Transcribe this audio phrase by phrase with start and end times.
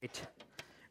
[0.00, 0.22] Great.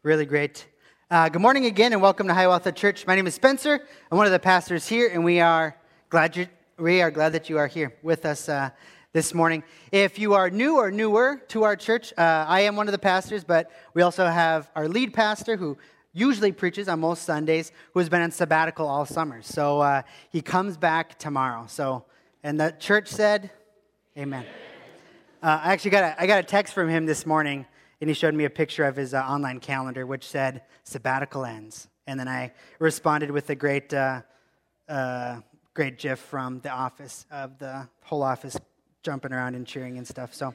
[0.03, 0.67] Really great.
[1.09, 3.07] Uh, good morning again, and welcome to Hiawatha Church.
[3.07, 3.79] My name is Spencer.
[4.11, 5.75] I'm one of the pastors here, and we are
[6.11, 6.45] glad you
[6.77, 8.69] we are glad that you are here with us uh,
[9.11, 9.63] this morning.
[9.91, 12.99] If you are new or newer to our church, uh, I am one of the
[12.99, 15.75] pastors, but we also have our lead pastor who
[16.13, 19.41] usually preaches on most Sundays, who has been on sabbatical all summer.
[19.41, 21.65] So uh, he comes back tomorrow.
[21.67, 22.05] So,
[22.43, 23.49] and the church said,
[24.15, 24.45] "Amen."
[25.41, 27.65] Uh, I actually got a, I got a text from him this morning
[28.01, 31.87] and he showed me a picture of his uh, online calendar, which said sabbatical ends.
[32.07, 34.21] And then I responded with a great, uh,
[34.87, 35.41] uh,
[35.73, 38.57] great GIF from the office of the whole office
[39.03, 40.33] jumping around and cheering and stuff.
[40.33, 40.53] So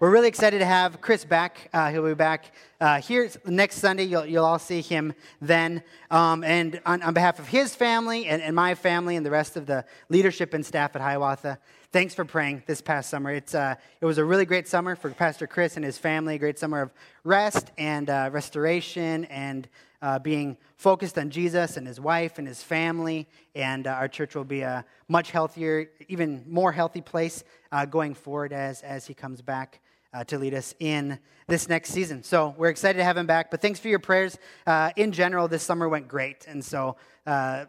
[0.00, 1.68] we're really excited to have Chris back.
[1.74, 4.04] Uh, he'll be back uh, here next Sunday.
[4.04, 5.82] You'll, you'll all see him then.
[6.10, 9.58] Um, and on, on, behalf of his family and, and, my family and the rest
[9.58, 11.58] of the leadership and staff at Hiawatha,
[11.92, 13.32] thanks for praying this past summer.
[13.32, 16.38] It's, uh, it was a really great summer for Pastor Chris and his family, a
[16.38, 16.92] great summer of
[17.24, 19.68] rest and uh, restoration and
[20.00, 23.28] uh, being focused on Jesus and his wife and his family.
[23.54, 28.14] And uh, our church will be a much healthier, even more healthy place uh, going
[28.14, 29.80] forward as, as he comes back.
[30.12, 31.16] Uh, to lead us in
[31.46, 32.24] this next season.
[32.24, 33.48] So we're excited to have him back.
[33.48, 34.36] But thanks for your prayers.
[34.66, 36.48] Uh, in general, this summer went great.
[36.48, 36.96] And so,
[37.28, 37.66] uh,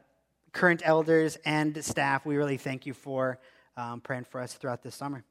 [0.51, 3.39] current elders and staff, we really thank you for
[3.77, 5.23] um, praying for us throughout this summer.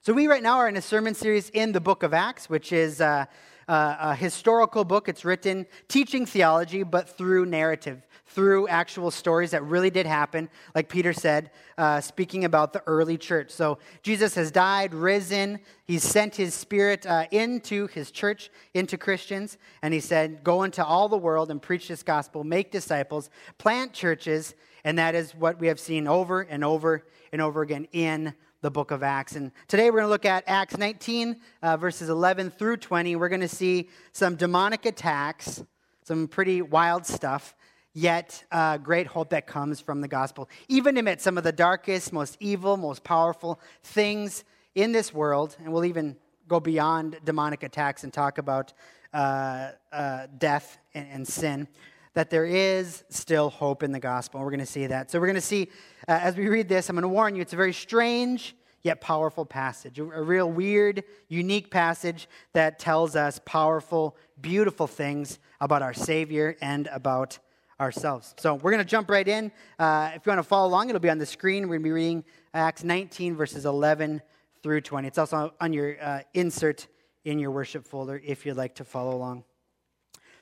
[0.00, 2.72] So, we right now are in a sermon series in the book of Acts, which
[2.72, 3.26] is uh,
[3.68, 5.08] uh, a historical book.
[5.08, 10.88] It's written teaching theology, but through narrative, through actual stories that really did happen, like
[10.88, 13.50] Peter said, uh, speaking about the early church.
[13.50, 19.58] So Jesus has died, risen, he's sent his spirit uh, into his church, into Christians,
[19.82, 23.92] and he said, Go into all the world and preach this gospel, make disciples, plant
[23.92, 28.34] churches, and that is what we have seen over and over and over again in
[28.60, 29.34] the book of Acts.
[29.34, 33.16] And today we're going to look at Acts 19, uh, verses 11 through 20.
[33.16, 35.64] We're going to see some demonic attacks,
[36.04, 37.56] some pretty wild stuff,
[37.94, 40.48] yet uh, great hope that comes from the gospel.
[40.68, 45.72] Even amid some of the darkest, most evil, most powerful things in this world, and
[45.72, 46.16] we'll even
[46.48, 48.72] go beyond demonic attacks and talk about
[49.14, 51.68] uh, uh death and, and sin
[52.14, 54.40] that there is still hope in the gospel.
[54.40, 55.10] We're going to see that.
[55.10, 55.68] So we're going to see,
[56.08, 59.00] uh, as we read this, I'm going to warn you, it's a very strange yet
[59.00, 65.94] powerful passage, a, real weird, unique passage that tells us powerful, beautiful things about our
[65.94, 67.38] Savior and about
[67.80, 68.34] ourselves.
[68.38, 69.52] So we're going to jump right in.
[69.78, 71.64] Uh, if you want to follow along, it'll be on the screen.
[71.64, 72.24] We're going to be reading
[72.54, 74.20] Acts 19, verses 11
[74.62, 75.08] through 20.
[75.08, 76.86] It's also on your uh, insert
[77.24, 79.44] in your worship folder if you'd like to follow along.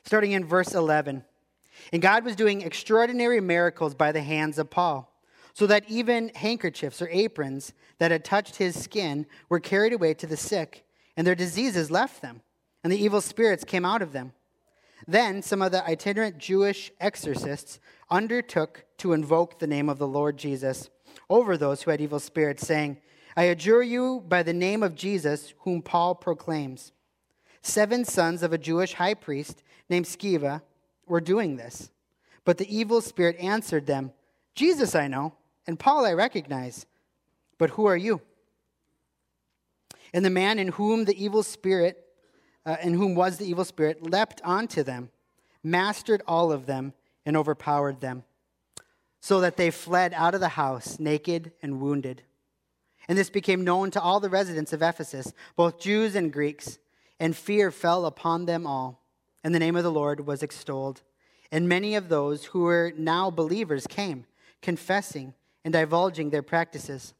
[0.03, 1.23] Starting in verse 11.
[1.93, 5.10] And God was doing extraordinary miracles by the hands of Paul,
[5.53, 10.27] so that even handkerchiefs or aprons that had touched his skin were carried away to
[10.27, 10.85] the sick,
[11.15, 12.41] and their diseases left them,
[12.83, 14.33] and the evil spirits came out of them.
[15.07, 17.79] Then some of the itinerant Jewish exorcists
[18.09, 20.89] undertook to invoke the name of the Lord Jesus
[21.29, 22.97] over those who had evil spirits, saying,
[23.35, 26.91] I adjure you by the name of Jesus, whom Paul proclaims.
[27.61, 30.61] Seven sons of a Jewish high priest named Sceva
[31.07, 31.91] were doing this.
[32.43, 34.11] But the evil spirit answered them,
[34.55, 35.33] Jesus I know,
[35.67, 36.85] and Paul I recognize,
[37.57, 38.21] but who are you?
[40.13, 42.05] And the man in whom the evil spirit,
[42.65, 45.09] uh, in whom was the evil spirit, leapt onto them,
[45.63, 46.93] mastered all of them,
[47.25, 48.23] and overpowered them,
[49.19, 52.23] so that they fled out of the house naked and wounded.
[53.07, 56.79] And this became known to all the residents of Ephesus, both Jews and Greeks,
[57.19, 59.01] and fear fell upon them all
[59.43, 61.01] and the name of the Lord was extolled.
[61.51, 64.25] And many of those who were now believers came,
[64.61, 65.33] confessing
[65.63, 67.13] and divulging their practices.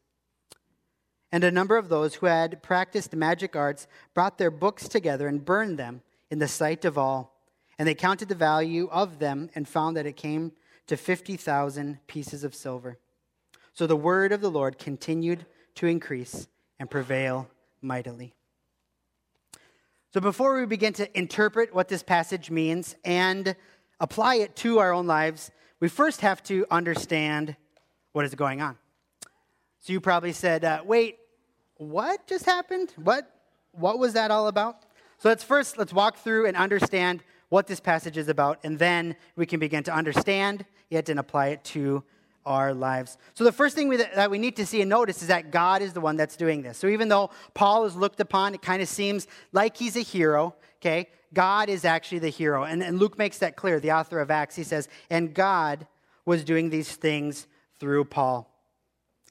[1.31, 5.45] And a number of those who had practiced magic arts brought their books together and
[5.45, 7.37] burned them in the sight of all.
[7.79, 10.51] And they counted the value of them and found that it came
[10.87, 12.97] to 50,000 pieces of silver.
[13.73, 16.47] So the word of the Lord continued to increase
[16.79, 17.47] and prevail
[17.81, 18.33] mightily.
[20.13, 23.55] So, before we begin to interpret what this passage means and
[24.01, 27.55] apply it to our own lives, we first have to understand
[28.13, 28.77] what is going on.
[29.79, 31.17] So, you probably said, uh, wait,
[31.77, 32.93] what just happened?
[32.95, 33.29] What,
[33.71, 34.83] what was that all about?
[35.17, 39.15] So, let's first let's walk through and understand what this passage is about, and then
[39.35, 42.03] we can begin to understand it and apply it to
[42.45, 43.17] our lives.
[43.33, 45.81] So, the first thing we, that we need to see and notice is that God
[45.81, 46.77] is the one that's doing this.
[46.77, 50.55] So, even though Paul is looked upon, it kind of seems like he's a hero,
[50.79, 51.09] okay?
[51.33, 52.63] God is actually the hero.
[52.63, 54.55] And, and Luke makes that clear, the author of Acts.
[54.55, 55.87] He says, and God
[56.25, 57.47] was doing these things
[57.81, 58.47] through Paul.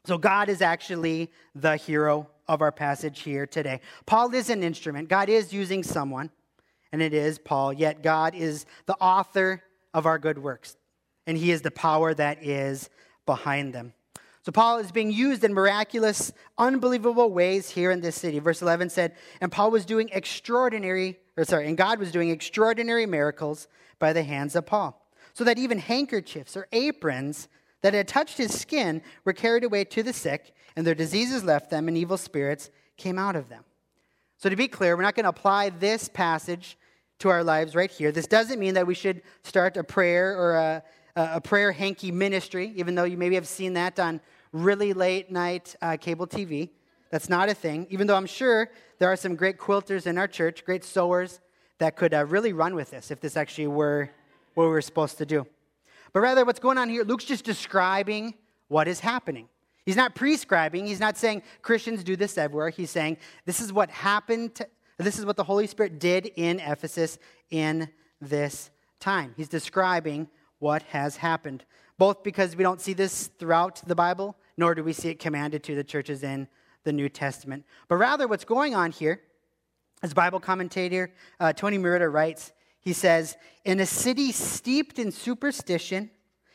[0.05, 3.81] So, God is actually the hero of our passage here today.
[4.07, 6.31] Paul is an instrument, God is using someone.
[6.93, 9.63] and it is Paul, yet God is the author
[9.95, 10.77] of our good works,
[11.29, 12.91] and he is the power that is
[13.25, 13.93] behind them.
[14.43, 18.41] So Paul is being used in miraculous, unbelievable ways here in this city.
[18.41, 23.07] Verse 11 said, And Paul was doing extraordinary, or sorry, and God was doing extraordinary
[23.07, 23.69] miracles
[24.01, 25.01] by the hands of Paul,
[25.35, 27.49] so that even handkerchiefs or aprons
[27.83, 31.71] that had touched his skin were carried away to the sick, and their diseases left
[31.71, 33.65] them, and evil spirits came out of them.
[34.37, 36.79] So, to be clear, we're not going to apply this passage
[37.21, 38.11] to our lives right here.
[38.13, 40.83] This doesn't mean that we should start a prayer or a,
[41.17, 44.21] a prayer hanky ministry, even though you maybe have seen that on
[44.53, 46.71] really late night uh, cable TV.
[47.11, 50.29] That's not a thing, even though I'm sure there are some great quilters in our
[50.29, 51.41] church, great sewers
[51.79, 54.11] that could uh, really run with this if this actually were
[54.55, 55.47] what we were supposed to do.
[56.13, 58.35] But rather, what's going on here, Luke's just describing
[58.69, 59.49] what is happening.
[59.85, 60.87] He's not prescribing.
[60.87, 62.71] He's not saying Christians do this everywhere.
[62.71, 64.55] He's saying this is what happened.
[64.57, 64.69] To,
[64.99, 67.19] this is what the Holy Spirit did in Ephesus
[67.51, 67.89] in
[68.21, 69.35] this time.
[69.37, 70.29] He's describing
[70.59, 71.65] what has happened,
[71.97, 75.63] both because we don't see this throughout the Bible, nor do we see it commanded
[75.65, 76.47] to the churches in
[76.85, 77.65] the New Testament.
[77.89, 79.23] But rather, what's going on here,
[80.03, 81.11] as Bible commentator
[81.41, 86.11] uh, Tony Merida writes, he says, In a city steeped in superstition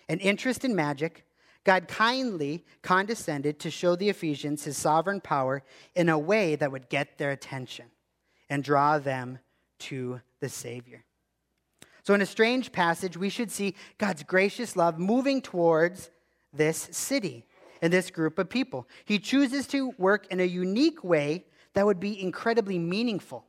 [0.10, 1.26] and interest in magic,
[1.64, 5.64] God kindly condescended to show the Ephesians his sovereign power
[5.96, 7.86] in a way that would get their attention
[8.50, 9.40] and draw them
[9.80, 11.04] to the Savior.
[12.04, 16.12] So, in a strange passage, we should see God's gracious love moving towards
[16.54, 17.48] this city
[17.82, 18.88] and this group of people.
[19.06, 23.46] He chooses to work in a unique way that would be incredibly meaningful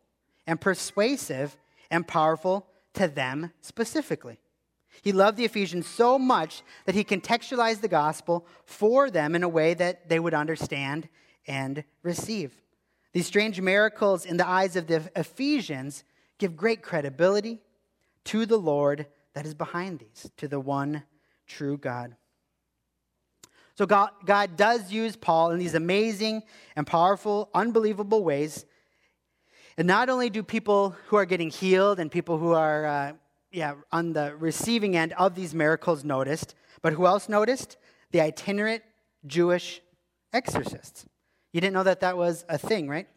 [0.46, 1.56] and persuasive
[1.90, 4.38] and powerful to them specifically.
[5.02, 9.48] He loved the Ephesians so much that he contextualized the gospel for them in a
[9.48, 11.08] way that they would understand
[11.46, 12.52] and receive.
[13.12, 16.04] These strange miracles in the eyes of the Ephesians
[16.38, 17.60] give great credibility
[18.24, 21.02] to the Lord that is behind these, to the one
[21.46, 22.16] true God.
[23.76, 26.42] So God, God does use Paul in these amazing
[26.74, 28.64] and powerful, unbelievable ways.
[29.78, 33.12] And not only do people who are getting healed and people who are uh,
[33.56, 36.54] yeah, on the receiving end of these miracles noticed.
[36.82, 37.78] But who else noticed?
[38.10, 38.82] The itinerant
[39.26, 39.80] Jewish
[40.32, 41.06] exorcists.
[41.52, 43.08] You didn't know that that was a thing, right?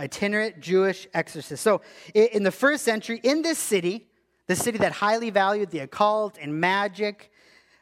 [0.00, 1.62] Itinerant Jewish exorcists.
[1.62, 1.82] So,
[2.14, 4.06] in the first century, in this city,
[4.46, 7.30] the city that highly valued the occult and magic,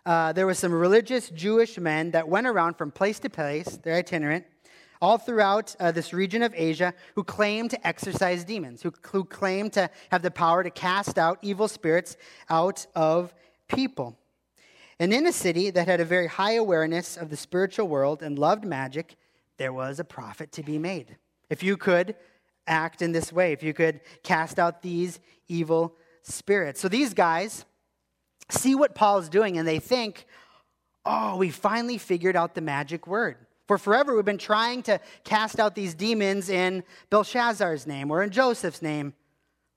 [0.05, 3.97] uh, there were some religious Jewish men that went around from place to place, they're
[3.97, 4.45] itinerant,
[5.03, 9.69] all throughout uh, this region of Asia who claim to exorcise demons, who, who claim
[9.69, 12.17] to have the power to cast out evil spirits
[12.49, 13.35] out of
[13.67, 14.17] people.
[15.01, 18.39] And in a city that had a very high awareness of the spiritual world and
[18.39, 19.17] loved magic,
[19.59, 21.17] there was a profit to be made.
[21.51, 22.15] If you could
[22.69, 26.81] act in this way, if you could cast out these evil spirits.
[26.81, 27.65] So these guys
[28.49, 30.27] see what Paul's doing and they think,
[31.05, 33.37] oh, we finally figured out the magic word.
[33.73, 38.29] For forever, we've been trying to cast out these demons in Belshazzar's name or in
[38.29, 39.15] Joseph's name.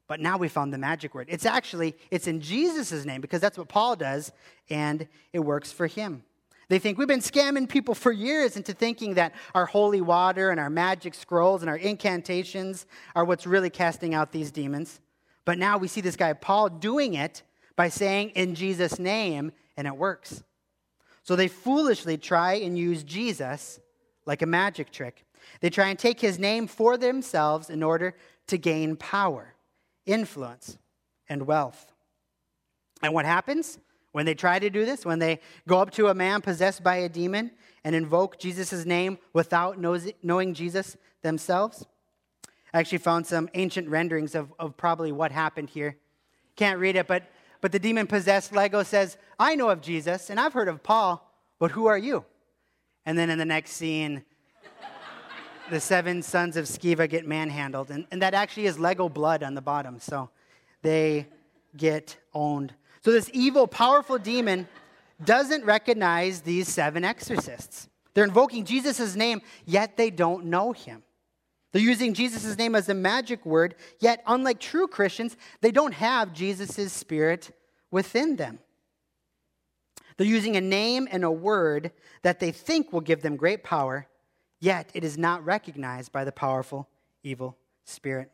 [0.10, 1.28] But now we found the magic word.
[1.30, 4.34] It's actually, it's in Jesus' name because that's what Paul does,
[4.70, 6.26] and it works for him.
[6.68, 10.60] They think we've been scamming people for years into thinking that our holy water and
[10.60, 15.00] our magic scrolls and our incantations are what's really casting out these demons.
[15.46, 17.44] But now we see this guy Paul doing it
[17.78, 20.44] by saying in Jesus' name, and it works.
[21.24, 23.80] So they foolishly try and use Jesus
[24.26, 25.26] like a magic trick.
[25.62, 28.16] They try and take his name for themselves in order
[28.48, 29.54] to gain power,
[30.06, 30.78] influence,
[31.30, 31.92] and wealth.
[33.02, 33.78] And what happens
[34.12, 35.06] when they try to do this?
[35.06, 37.52] When they go up to a man possessed by a demon
[37.84, 41.86] and invoke Jesus' name without knowing Jesus themselves?
[42.74, 45.98] I actually found some ancient renderings of, of probably what happened here.
[46.56, 47.24] Can't read it, but,
[47.62, 51.32] but the demon possessed Lego says, I know of Jesus and I've heard of Paul,
[51.60, 52.26] but who are you?
[53.06, 54.24] And then in the next scene,
[55.70, 57.92] the seven sons of Sceva get manhandled.
[57.92, 60.00] And, and that actually is Lego blood on the bottom.
[60.00, 60.30] So
[60.82, 61.28] they
[61.76, 62.74] get owned.
[63.04, 64.68] So this evil, powerful demon
[65.24, 67.90] doesn't recognize these seven exorcists.
[68.14, 71.04] They're invoking Jesus' name, yet they don't know him.
[71.72, 76.32] They're using Jesus' name as a magic word, yet, unlike true Christians, they don't have
[76.32, 77.52] Jesus' spirit
[77.92, 78.60] within them.
[80.18, 81.92] They're using a name and a word
[82.22, 84.08] that they think will give them great power,
[84.60, 86.90] yet it is not recognized by the powerful
[87.24, 88.32] evil spirit.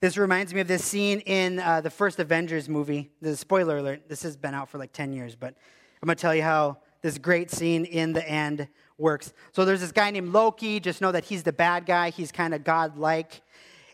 [0.00, 3.10] This reminds me of this scene in uh, the first Avengers movie.
[3.20, 5.54] The spoiler alert, this has been out for like 10 years, but
[6.00, 9.32] I'm going to tell you how this great scene in the end works.
[9.52, 10.80] So there's this guy named Loki.
[10.80, 13.42] Just know that he's the bad guy, he's kind of godlike.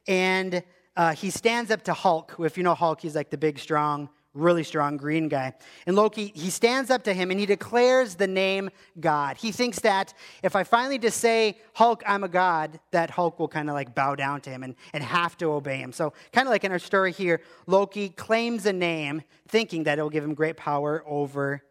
[0.06, 0.62] And
[0.96, 3.58] uh, he stands up to Hulk, who, if you know Hulk, he's like the big,
[3.58, 5.54] strong, really strong green guy.
[5.86, 9.36] And Loki, he stands up to him and he declares the name God.
[9.36, 10.12] He thinks that
[10.42, 13.94] if I finally just say, Hulk, I'm a God, that Hulk will kind of like
[13.94, 15.92] bow down to him and, and have to obey him.
[15.92, 20.02] So, kind of like in our story here, Loki claims a name thinking that it
[20.02, 21.62] will give him great power over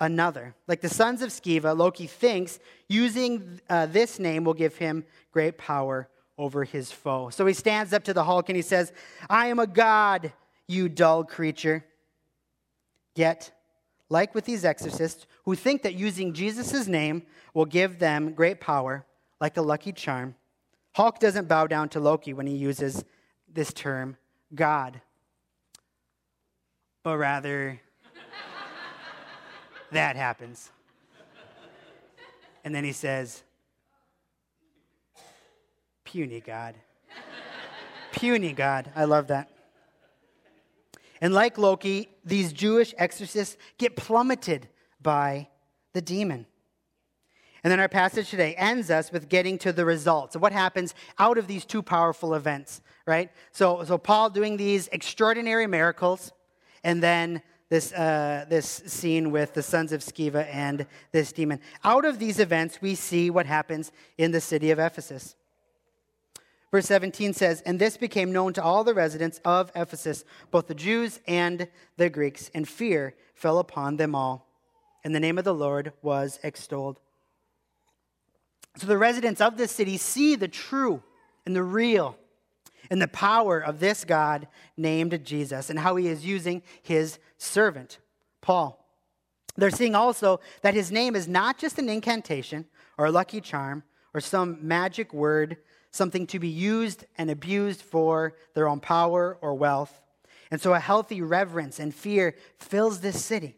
[0.00, 0.54] another.
[0.66, 2.58] Like the sons of Sceva, Loki thinks
[2.88, 6.08] using uh, this name will give him great power
[6.38, 7.30] over his foe.
[7.30, 8.92] So he stands up to the Hulk and he says,
[9.28, 10.32] I am a god,
[10.66, 11.84] you dull creature.
[13.16, 13.50] Yet,
[14.08, 17.22] like with these exorcists who think that using Jesus' name
[17.54, 19.04] will give them great power,
[19.40, 20.36] like a lucky charm,
[20.94, 23.04] Hulk doesn't bow down to Loki when he uses
[23.52, 24.16] this term,
[24.54, 25.00] God,
[27.02, 27.80] but rather,
[29.92, 30.70] that happens.
[32.64, 33.42] And then he says,
[36.04, 36.74] Puny God.
[38.12, 38.90] Puny God.
[38.96, 39.50] I love that.
[41.20, 44.68] And like Loki, these Jewish exorcists get plummeted
[45.00, 45.48] by
[45.92, 46.46] the demon.
[47.64, 50.94] And then our passage today ends us with getting to the results of what happens
[51.18, 53.30] out of these two powerful events, right?
[53.50, 56.32] So, so Paul doing these extraordinary miracles,
[56.84, 61.58] and then this, uh, this scene with the sons of Sceva and this demon.
[61.82, 65.34] Out of these events, we see what happens in the city of Ephesus.
[66.70, 70.74] Verse 17 says, And this became known to all the residents of Ephesus, both the
[70.74, 74.48] Jews and the Greeks, and fear fell upon them all.
[75.04, 76.98] And the name of the Lord was extolled.
[78.76, 81.02] So the residents of this city see the true
[81.46, 82.18] and the real
[82.90, 87.98] and the power of this God named Jesus and how he is using his servant,
[88.40, 88.84] Paul.
[89.56, 92.66] They're seeing also that his name is not just an incantation
[92.98, 93.82] or a lucky charm
[94.12, 95.56] or some magic word
[95.96, 100.00] something to be used and abused for their own power or wealth.
[100.50, 103.56] And so a healthy reverence and fear fills this city,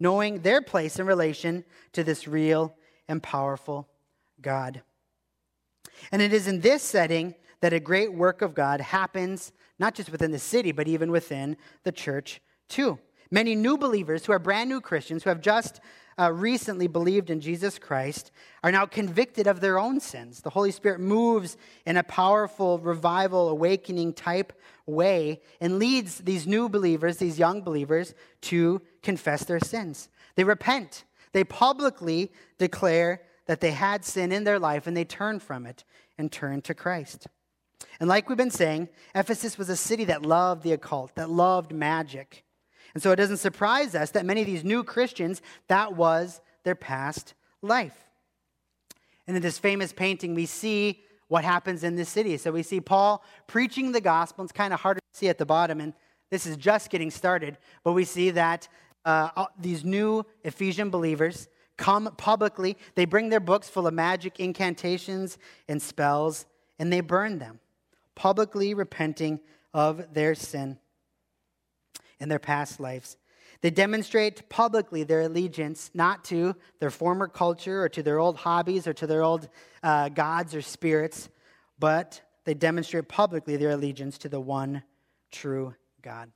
[0.00, 2.74] knowing their place in relation to this real
[3.08, 3.88] and powerful
[4.40, 4.82] God.
[6.10, 10.10] And it is in this setting that a great work of God happens, not just
[10.10, 12.98] within the city, but even within the church too.
[13.30, 15.80] Many new believers who are brand new Christians, who have just
[16.18, 18.30] uh, recently believed in Jesus Christ
[18.62, 20.40] are now convicted of their own sins.
[20.40, 24.52] The Holy Spirit moves in a powerful revival, awakening type
[24.86, 30.08] way and leads these new believers, these young believers, to confess their sins.
[30.34, 35.40] They repent, they publicly declare that they had sin in their life and they turn
[35.40, 35.84] from it
[36.18, 37.26] and turn to Christ.
[38.00, 41.72] And like we've been saying, Ephesus was a city that loved the occult, that loved
[41.72, 42.44] magic.
[42.94, 46.74] And so it doesn't surprise us that many of these new Christians, that was their
[46.74, 48.04] past life.
[49.26, 52.36] And in this famous painting, we see what happens in this city.
[52.36, 54.44] So we see Paul preaching the gospel.
[54.44, 55.94] It's kind of hard to see at the bottom, and
[56.30, 57.56] this is just getting started.
[57.84, 58.68] But we see that
[59.04, 62.76] uh, these new Ephesian believers come publicly.
[62.94, 66.46] They bring their books full of magic incantations and spells,
[66.78, 67.60] and they burn them,
[68.14, 69.40] publicly repenting
[69.72, 70.78] of their sin
[72.22, 73.16] in their past lives.
[73.60, 78.86] They demonstrate publicly their allegiance not to their former culture or to their old hobbies
[78.86, 79.48] or to their old
[79.82, 81.28] uh, gods or spirits,
[81.78, 84.82] but they demonstrate publicly their allegiance to the one
[85.30, 86.30] true God.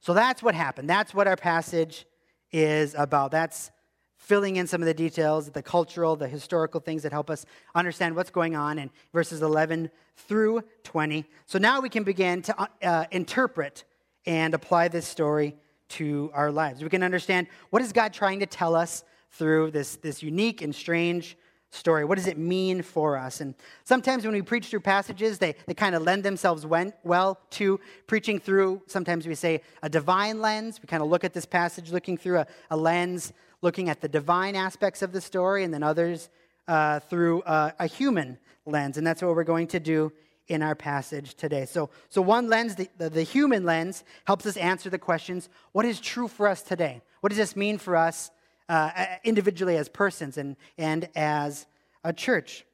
[0.00, 0.88] So that's what happened.
[0.88, 2.06] That's what our passage
[2.52, 3.30] is about.
[3.30, 3.70] That's
[4.16, 8.16] filling in some of the details, the cultural, the historical things that help us understand
[8.16, 11.26] what's going on in verses 11 through 20.
[11.44, 13.84] So now we can begin to uh, interpret
[14.26, 15.56] and apply this story
[15.88, 16.82] to our lives.
[16.82, 20.74] We can understand what is God trying to tell us through this, this unique and
[20.74, 21.36] strange
[21.70, 22.04] story.
[22.04, 23.40] What does it mean for us?
[23.40, 23.54] And
[23.84, 28.38] sometimes when we preach through passages, they, they kind of lend themselves well to preaching
[28.38, 30.80] through, sometimes we say, a divine lens.
[30.82, 34.08] We kind of look at this passage looking through a, a lens, looking at the
[34.08, 36.30] divine aspects of the story, and then others
[36.66, 38.96] uh, through a, a human lens.
[38.96, 40.12] And that's what we're going to do
[40.48, 41.66] in our passage today.
[41.66, 45.84] So, so one lens, the, the, the, human lens, helps us answer the questions what
[45.84, 47.02] is true for us today?
[47.20, 48.30] What does this mean for us
[48.68, 48.90] uh,
[49.24, 51.66] individually as persons and, and as
[52.04, 52.64] a church?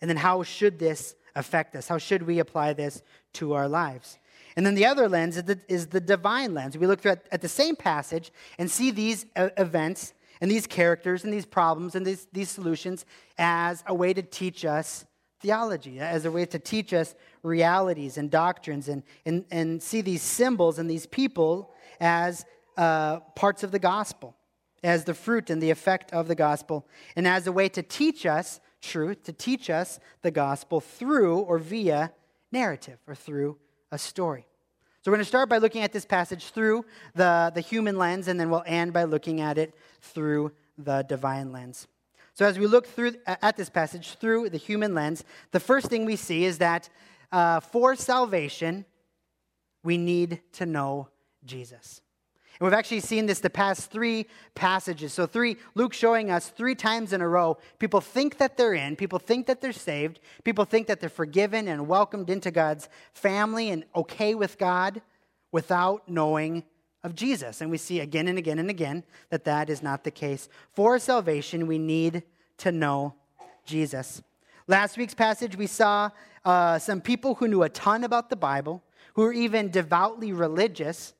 [0.00, 1.88] And then how should this affect us?
[1.88, 3.02] How should we apply this
[3.34, 4.18] to our lives?
[4.56, 6.76] And then the other lens is the, is the divine lens.
[6.78, 11.24] We look at, at the same passage and see these uh, events and these characters
[11.24, 13.04] and these problems and these, these solutions
[13.38, 15.04] as a way to teach us
[15.40, 20.22] theology as a way to teach us realities and doctrines and, and, and see these
[20.22, 22.44] symbols and these people as
[22.76, 24.34] uh, parts of the gospel,
[24.82, 28.26] as the fruit and the effect of the gospel, and as a way to teach
[28.26, 32.12] us truth, to teach us the gospel through or via
[32.52, 33.58] narrative or through
[33.90, 34.46] a story.
[35.02, 38.28] So we're going to start by looking at this passage through the, the human lens,
[38.28, 41.86] and then we'll end by looking at it through the divine lens.
[42.36, 46.04] So as we look through at this passage through the human lens, the first thing
[46.04, 46.90] we see is that
[47.32, 48.84] uh, for salvation,
[49.82, 51.08] we need to know
[51.46, 52.02] Jesus.
[52.60, 55.14] And we've actually seen this the past three passages.
[55.14, 58.96] So, three, Luke showing us three times in a row, people think that they're in,
[58.96, 63.70] people think that they're saved, people think that they're forgiven and welcomed into God's family
[63.70, 65.00] and okay with God
[65.52, 66.64] without knowing
[67.06, 67.60] of Jesus.
[67.60, 70.48] And we see again and again and again that that is not the case.
[70.72, 72.24] For salvation, we need
[72.58, 73.14] to know
[73.64, 74.22] Jesus.
[74.66, 76.10] Last week's passage, we saw
[76.44, 78.82] uh, some people who knew a ton about the Bible,
[79.14, 81.14] who were even devoutly religious,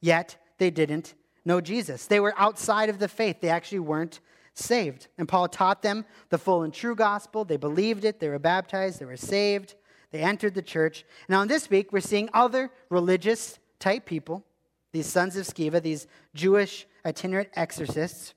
[0.00, 1.14] yet they didn't
[1.44, 2.06] know Jesus.
[2.06, 4.18] They were outside of the faith, they actually weren't
[4.54, 5.06] saved.
[5.16, 7.44] And Paul taught them the full and true gospel.
[7.44, 9.76] They believed it, they were baptized, they were saved,
[10.10, 11.04] they entered the church.
[11.28, 14.44] Now, in this week, we're seeing other religious type people,
[14.92, 18.34] these sons of Sceva, these Jewish itinerant exorcists,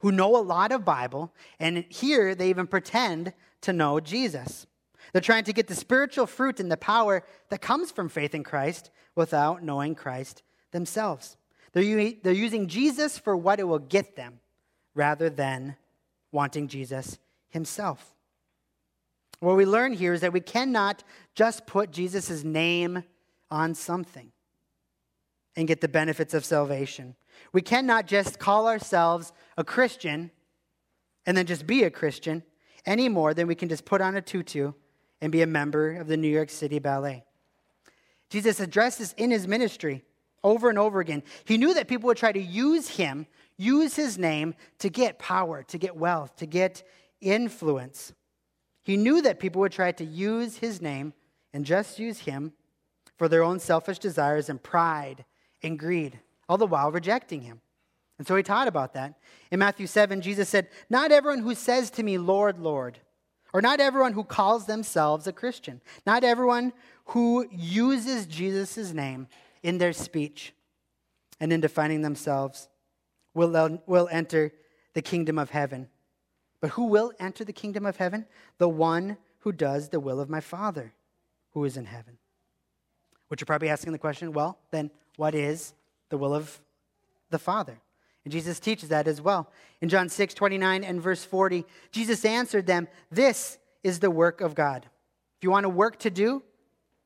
[0.00, 3.32] who know a lot of Bible, and here they even pretend
[3.62, 4.66] to know Jesus.
[5.12, 8.44] They're trying to get the spiritual fruit and the power that comes from faith in
[8.44, 10.42] Christ without knowing Christ
[10.72, 11.36] themselves.
[11.72, 14.40] They're, they're using Jesus for what it will get them
[14.94, 15.76] rather than
[16.32, 17.18] wanting Jesus
[17.48, 18.14] himself.
[19.40, 21.04] What we learn here is that we cannot
[21.34, 23.04] just put Jesus' name
[23.50, 24.32] on something
[25.56, 27.16] and get the benefits of salvation.
[27.52, 30.30] We cannot just call ourselves a Christian
[31.24, 32.42] and then just be a Christian
[32.84, 34.72] any more than we can just put on a tutu
[35.20, 37.24] and be a member of the New York City Ballet.
[38.30, 40.02] Jesus addressed this in his ministry
[40.44, 41.22] over and over again.
[41.44, 45.62] He knew that people would try to use him, use his name to get power,
[45.64, 46.82] to get wealth, to get
[47.20, 48.12] influence.
[48.82, 51.14] He knew that people would try to use his name
[51.52, 52.52] and just use him
[53.16, 55.24] for their own selfish desires and pride
[55.62, 57.60] and greed, all the while rejecting him.
[58.18, 59.14] And so he taught about that.
[59.50, 62.98] In Matthew 7, Jesus said, Not everyone who says to me, Lord, Lord,
[63.52, 66.72] or not everyone who calls themselves a Christian, not everyone
[67.06, 69.28] who uses Jesus' name
[69.62, 70.54] in their speech
[71.40, 72.68] and in defining themselves
[73.34, 74.52] will, will enter
[74.94, 75.88] the kingdom of heaven.
[76.60, 78.26] But who will enter the kingdom of heaven?
[78.58, 80.94] The one who does the will of my Father
[81.50, 82.18] who is in heaven.
[83.28, 85.74] Which you're probably asking the question well, then what is
[86.10, 86.60] the will of
[87.30, 87.80] the Father?
[88.24, 89.50] And Jesus teaches that as well.
[89.80, 94.54] In John 6, 29 and verse 40, Jesus answered them, This is the work of
[94.54, 94.84] God.
[94.84, 96.42] If you want a work to do,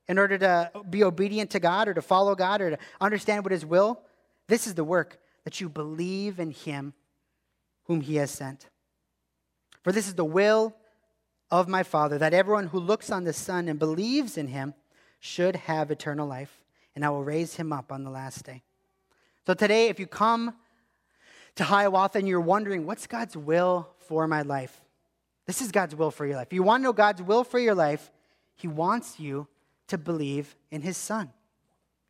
[0.09, 3.53] in order to be obedient to God or to follow God or to understand what
[3.53, 4.01] His will,
[4.49, 6.95] this is the work that you believe in Him
[7.85, 8.69] whom He has sent.
[9.83, 10.75] For this is the will
[11.51, 14.75] of my Father, that everyone who looks on the Son and believes in Him
[15.21, 16.63] should have eternal life,
[16.95, 18.63] and I will raise him up on the last day.
[19.47, 20.55] So today, if you come
[21.57, 24.81] to Hiawatha and you're wondering, what's God's will for my life?
[25.47, 26.49] This is God's will for your life.
[26.49, 28.11] If you want to know God's will for your life,
[28.57, 29.47] He wants you
[29.91, 31.31] to believe in his son.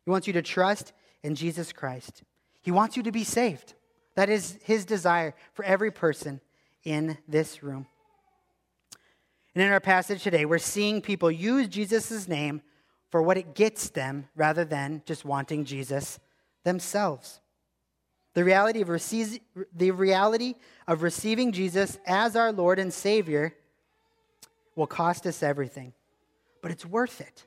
[0.05, 0.93] He wants you to trust
[1.23, 2.23] in Jesus Christ.
[2.61, 3.73] He wants you to be saved.
[4.15, 6.41] That is his desire for every person
[6.83, 7.87] in this room.
[9.53, 12.61] And in our passage today, we're seeing people use Jesus' name
[13.11, 16.19] for what it gets them rather than just wanting Jesus
[16.63, 17.39] themselves.
[18.33, 18.87] The reality of,
[19.75, 20.55] the reality
[20.87, 23.53] of receiving Jesus as our Lord and Savior
[24.75, 25.93] will cost us everything,
[26.61, 27.45] but it's worth it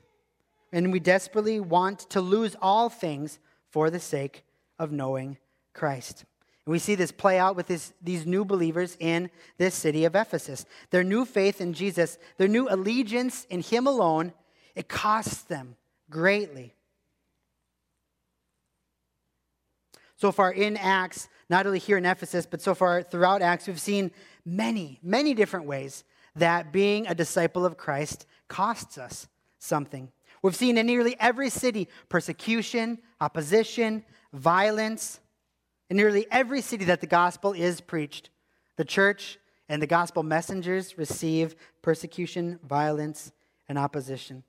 [0.75, 4.43] and we desperately want to lose all things for the sake
[4.77, 5.37] of knowing
[5.73, 6.25] Christ.
[6.65, 10.15] And we see this play out with this, these new believers in this city of
[10.15, 10.65] Ephesus.
[10.89, 14.33] Their new faith in Jesus, their new allegiance in Him alone,
[14.75, 15.75] it costs them
[16.09, 16.73] greatly.
[20.17, 23.79] So far in Acts, not only here in Ephesus, but so far throughout Acts, we've
[23.79, 24.11] seen
[24.45, 26.03] many, many different ways
[26.35, 29.27] that being a disciple of Christ costs us
[29.59, 30.11] something.
[30.41, 35.19] We've seen in nearly every city persecution, opposition, violence.
[35.89, 38.31] In nearly every city that the gospel is preached,
[38.75, 39.37] the church
[39.69, 43.31] and the gospel messengers receive persecution, violence,
[43.69, 44.43] and opposition.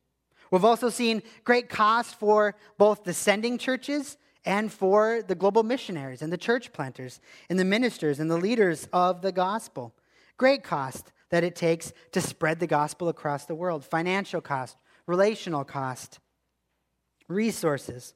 [0.50, 6.22] We've also seen great cost for both the sending churches and for the global missionaries
[6.22, 9.94] and the church planters and the ministers and the leaders of the gospel.
[10.36, 15.64] Great cost that it takes to spread the gospel across the world financial cost, relational
[15.64, 16.20] cost,
[17.28, 18.14] resources.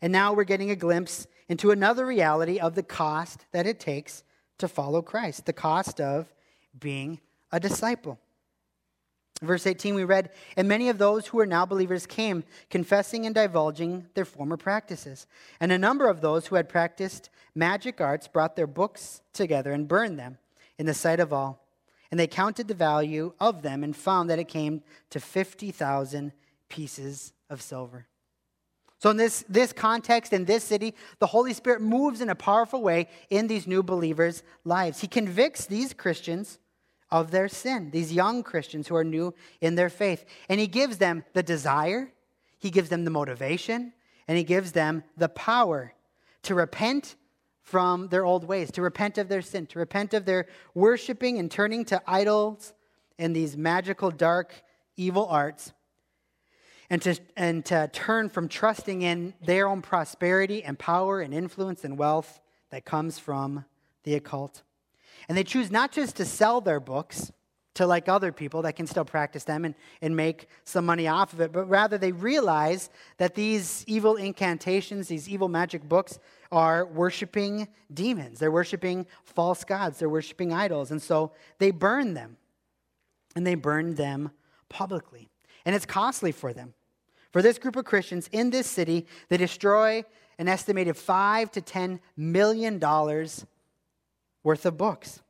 [0.00, 4.22] And now we're getting a glimpse into another reality of the cost that it takes
[4.58, 6.32] to follow Christ the cost of
[6.78, 8.18] being a disciple.
[9.42, 13.34] Verse 18, we read, And many of those who are now believers came, confessing and
[13.34, 15.26] divulging their former practices.
[15.60, 19.88] And a number of those who had practiced magic arts brought their books together and
[19.88, 20.38] burned them
[20.78, 21.66] in the sight of all.
[22.10, 26.32] And they counted the value of them and found that it came to 50,000
[26.68, 28.06] pieces of silver.
[28.98, 32.80] So, in this, this context, in this city, the Holy Spirit moves in a powerful
[32.80, 35.00] way in these new believers' lives.
[35.00, 36.58] He convicts these Christians
[37.10, 40.24] of their sin, these young Christians who are new in their faith.
[40.48, 42.12] And He gives them the desire,
[42.58, 43.92] He gives them the motivation,
[44.28, 45.94] and He gives them the power
[46.42, 47.16] to repent
[47.62, 51.50] from their old ways, to repent of their sin, to repent of their worshiping and
[51.50, 52.72] turning to idols
[53.18, 54.54] and these magical, dark,
[54.96, 55.72] evil arts,
[56.88, 61.84] and to, and to turn from trusting in their own prosperity and power and influence
[61.84, 62.40] and wealth
[62.70, 63.64] that comes from
[64.04, 64.62] the occult.
[65.28, 67.32] And they choose not just to sell their books
[67.76, 71.34] to like other people that can still practice them and, and make some money off
[71.34, 76.18] of it, but rather they realize that these evil incantations, these evil magic books,
[76.50, 78.38] are worshiping demons.
[78.38, 79.98] They're worshiping false gods.
[79.98, 80.90] They're worshiping idols.
[80.90, 82.38] And so they burn them.
[83.34, 84.30] And they burn them
[84.70, 85.28] publicly.
[85.66, 86.72] And it's costly for them.
[87.30, 90.02] For this group of Christians in this city, they destroy
[90.38, 93.44] an estimated five to ten million dollars
[94.46, 95.20] worth of books.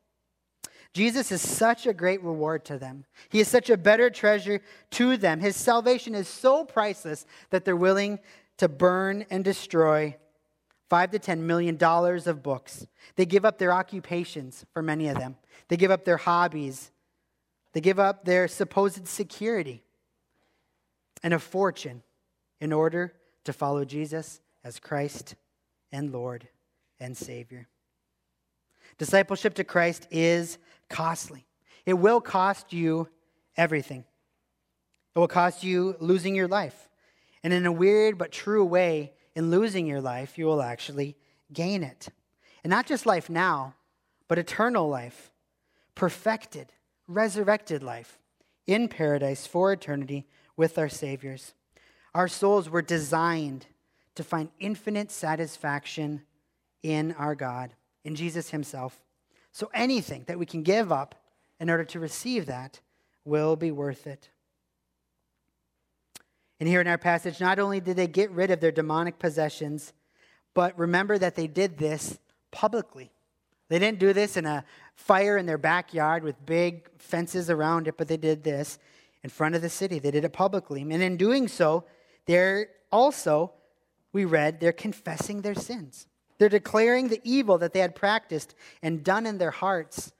[0.92, 3.07] Jesus is such a great reward to them.
[3.31, 5.40] He is such a better treasure to them.
[5.40, 8.18] His salvation is so priceless that they're willing
[8.59, 10.16] to burn and destroy
[10.90, 12.87] five to ten million dollars of books.
[13.16, 15.37] They give up their occupations for many of them.
[15.68, 16.90] They give up their hobbies.
[17.72, 19.83] They give up their supposed security
[21.22, 22.02] and a fortune
[22.61, 25.37] in order to follow Jesus as Christ
[25.90, 26.48] and Lord
[27.00, 27.66] and Savior.
[28.99, 31.47] Discipleship to Christ is costly.
[31.85, 33.09] It will cost you
[33.57, 34.05] everything.
[35.15, 36.89] It will cost you losing your life.
[37.43, 41.17] And in a weird but true way, in losing your life, you will actually
[41.53, 42.09] gain it.
[42.65, 43.75] And not just life now,
[44.29, 45.31] but eternal life,
[45.95, 46.73] perfected,
[47.07, 48.19] resurrected life
[48.67, 51.55] in paradise for eternity with our Saviors.
[52.15, 53.67] Our souls were designed
[54.15, 56.23] to find infinite satisfaction
[56.83, 57.75] in our God,
[58.07, 59.01] in Jesus Himself.
[59.51, 61.16] So anything that we can give up
[61.59, 62.81] in order to receive that
[63.25, 64.31] will be worth it.
[66.61, 69.92] And here in our passage, not only did they get rid of their demonic possessions,
[70.55, 72.19] but remember that they did this
[72.51, 73.11] publicly.
[73.69, 74.64] They didn't do this in a
[74.95, 78.79] fire in their backyard with big fences around it, but they did this
[79.25, 79.99] in front of the city.
[79.99, 80.83] They did it publicly.
[80.83, 81.85] And in doing so,
[82.27, 83.53] they're also,
[84.12, 86.07] we read, they're confessing their sins.
[86.38, 90.12] They're declaring the evil that they had practiced and done in their hearts,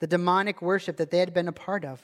[0.00, 2.00] the demonic worship that they had been a part of.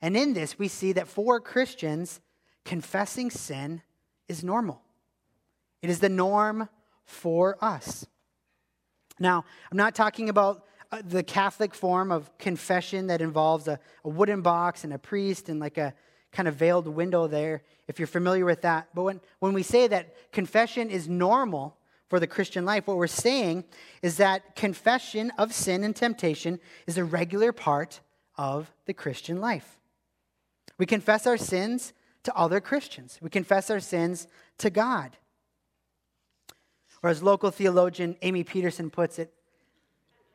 [0.00, 2.20] And in this, we see that for Christians,
[2.64, 3.82] confessing sin
[4.28, 4.82] is normal.
[5.82, 6.68] It is the norm
[7.04, 8.06] for us.
[9.18, 14.08] Now, I'm not talking about uh, the Catholic form of confession that involves a, a,
[14.08, 15.94] wooden box and a priest and like a
[16.30, 18.88] kind of veiled window there, if you're familiar with that.
[18.94, 21.77] But when, when we say that confession is normal
[22.08, 23.64] for the Christian life, what we're saying
[24.02, 28.00] is that confession of sin and temptation is a regular part
[28.36, 29.78] of the Christian life.
[30.78, 31.92] We confess our sins
[32.22, 33.18] to other Christians.
[33.20, 34.26] We confess our sins
[34.58, 35.16] to God.
[37.02, 39.32] Or as local theologian Amy Peterson puts it,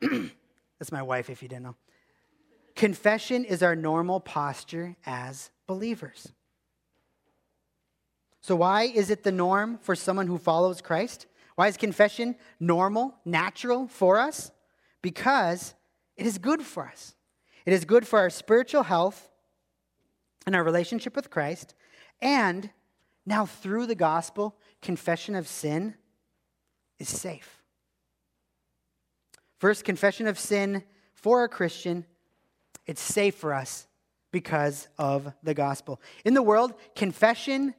[0.00, 1.76] that's my wife if you didn't know.
[2.74, 6.32] Confession is our normal posture as believers.
[8.40, 11.26] So, why is it the norm for someone who follows Christ?
[11.56, 14.50] Why is confession normal, natural for us?
[15.02, 15.74] Because
[16.16, 17.14] it is good for us.
[17.66, 19.30] It is good for our spiritual health
[20.46, 21.74] and our relationship with Christ,
[22.20, 22.70] and
[23.26, 25.94] now, through the gospel, confession of sin
[26.98, 27.62] is safe.
[29.58, 32.04] First, confession of sin for a Christian,
[32.86, 33.86] it's safe for us
[34.30, 36.02] because of the gospel.
[36.24, 37.74] In the world, confession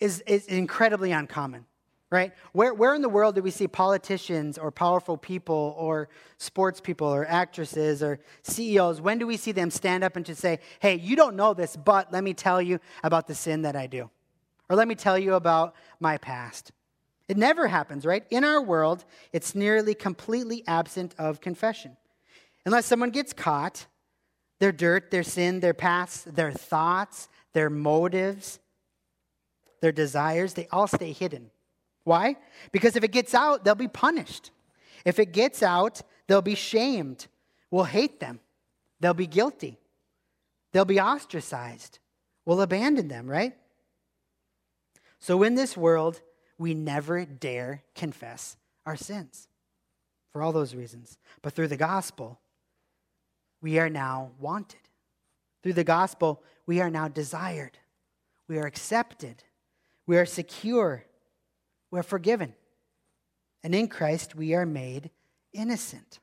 [0.00, 1.66] is, is incredibly uncommon,
[2.10, 2.32] right?
[2.52, 7.06] Where, where in the world do we see politicians or powerful people or sports people
[7.06, 9.00] or actresses or CEOs?
[9.00, 11.76] When do we see them stand up and just say, hey, you don't know this,
[11.76, 14.08] but let me tell you about the sin that I do?
[14.70, 16.72] Or let me tell you about my past.
[17.28, 18.24] It never happens, right?
[18.30, 21.96] In our world, it's nearly completely absent of confession.
[22.64, 23.86] Unless someone gets caught,
[24.60, 28.58] their dirt, their sin, their past, their thoughts, their motives,
[29.80, 31.50] their desires, they all stay hidden.
[32.08, 32.36] Why?
[32.72, 34.50] Because if it gets out, they'll be punished.
[35.04, 37.26] If it gets out, they'll be shamed.
[37.70, 38.40] We'll hate them.
[38.98, 39.78] They'll be guilty.
[40.72, 41.98] They'll be ostracized.
[42.46, 43.54] We'll abandon them, right?
[45.18, 46.22] So in this world,
[46.56, 49.48] we never dare confess our sins
[50.32, 51.18] for all those reasons.
[51.42, 52.40] But through the gospel,
[53.60, 54.80] we are now wanted.
[55.62, 57.76] Through the gospel, we are now desired.
[58.48, 59.44] We are accepted.
[60.06, 61.04] We are secure.
[61.90, 62.54] We are forgiven.
[63.62, 65.10] And in Christ, we are made
[65.52, 66.20] innocent.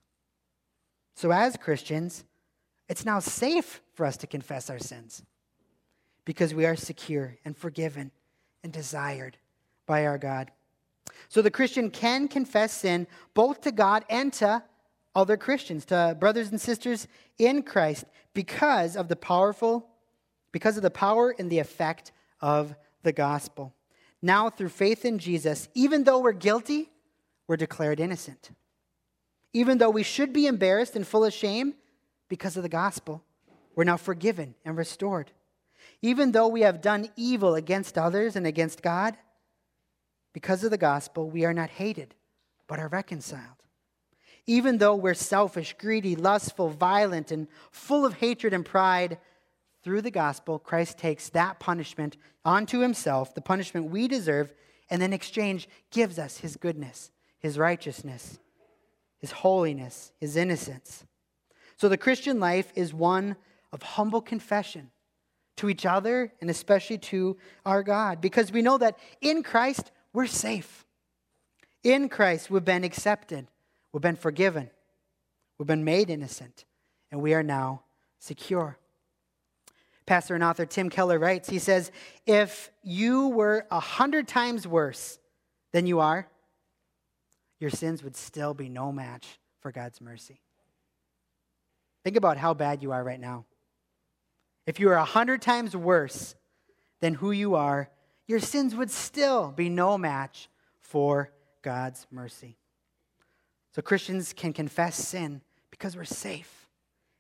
[1.16, 2.24] So, as Christians,
[2.90, 5.24] it's now safe for us to confess our sins
[6.24, 8.12] because we are secure and forgiven
[8.64, 9.38] and desired
[9.86, 10.52] by our God.
[11.30, 14.64] So, the Christian can confess sin both to God and to
[15.14, 19.88] other Christians, to brothers and sisters in Christ, because of the powerful,
[20.52, 23.75] because of the power and the effect of the gospel.
[24.26, 26.90] Now, through faith in Jesus, even though we're guilty,
[27.48, 28.50] we're declared innocent.
[29.54, 31.76] Even though we should be embarrassed and full of shame
[32.28, 33.24] because of the gospel,
[33.76, 35.30] we're now forgiven and restored.
[36.02, 39.16] Even though we have done evil against others and against God,
[40.34, 42.16] because of the gospel, we are not hated,
[42.66, 43.62] but are reconciled.
[44.48, 49.20] Even though we're selfish, greedy, lustful, violent, and full of hatred and pride,
[49.86, 54.52] through the gospel, Christ takes that punishment onto himself, the punishment we deserve,
[54.90, 58.40] and then exchange gives us his goodness, his righteousness,
[59.20, 61.06] his holiness, his innocence.
[61.78, 63.36] So the Christian life is one
[63.72, 64.90] of humble confession
[65.58, 70.26] to each other and especially to our God because we know that in Christ we're
[70.26, 70.84] safe.
[71.84, 73.50] In Christ we've been accepted,
[73.94, 74.72] we've been forgiven,
[75.60, 76.66] we've been made innocent,
[77.12, 77.84] and we are now
[78.18, 78.80] secure.
[80.06, 81.92] Pastor and author Tim Keller writes, he says,
[82.26, 85.18] If you were a hundred times worse
[85.72, 86.28] than you are,
[87.60, 90.42] your sins would still be no match for God's mercy.
[92.04, 93.46] Think about how bad you are right now.
[94.68, 96.36] If you were a hundred times worse
[97.00, 97.90] than who you are,
[98.28, 102.58] your sins would still be no match for God's mercy.
[103.74, 105.42] So Christians can confess sin
[105.72, 106.68] because we're safe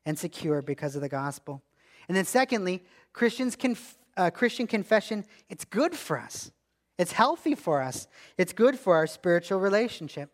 [0.06, 1.64] and secure because of the gospel.
[2.08, 6.52] And then, secondly, Christians conf- uh, Christian confession, it's good for us.
[6.98, 8.08] It's healthy for us.
[8.38, 10.32] It's good for our spiritual relationship,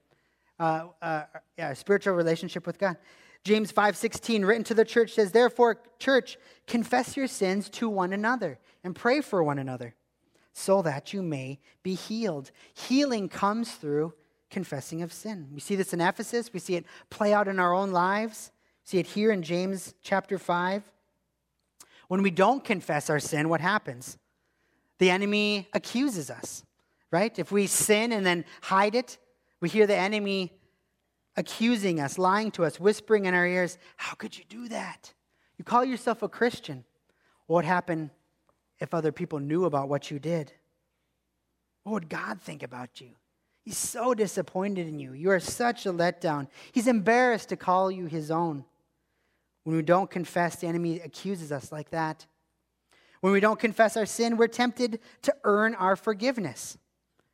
[0.60, 1.23] uh, uh,
[1.57, 2.97] yeah, spiritual relationship with God.
[3.43, 8.60] James 5:16 written to the church says, "Therefore, church, confess your sins to one another
[8.84, 9.95] and pray for one another,
[10.53, 14.13] so that you may be healed." Healing comes through
[14.51, 15.47] confessing of sin.
[15.51, 18.51] We see this in Ephesus, we see it play out in our own lives.
[18.84, 20.84] See it here in James chapter 5.
[22.12, 24.17] When we don't confess our sin, what happens?
[24.97, 26.65] The enemy accuses us,
[27.10, 27.39] right?
[27.39, 29.17] If we sin and then hide it,
[29.62, 30.52] we hear the enemy
[31.38, 35.13] accusing us, lying to us, whispering in our ears, How could you do that?
[35.58, 36.84] You call yourself a Christian.
[37.47, 38.12] What would happen
[38.82, 40.52] if other people knew about what you did?
[41.84, 43.12] What would God think about you?
[43.63, 45.13] He's so disappointed in you.
[45.13, 46.50] You are such a letdown.
[46.74, 48.65] He's embarrassed to call you his own.
[49.63, 52.26] When we don't confess, the enemy accuses us like that.
[53.21, 56.78] When we don't confess our sin, we're tempted to earn our forgiveness,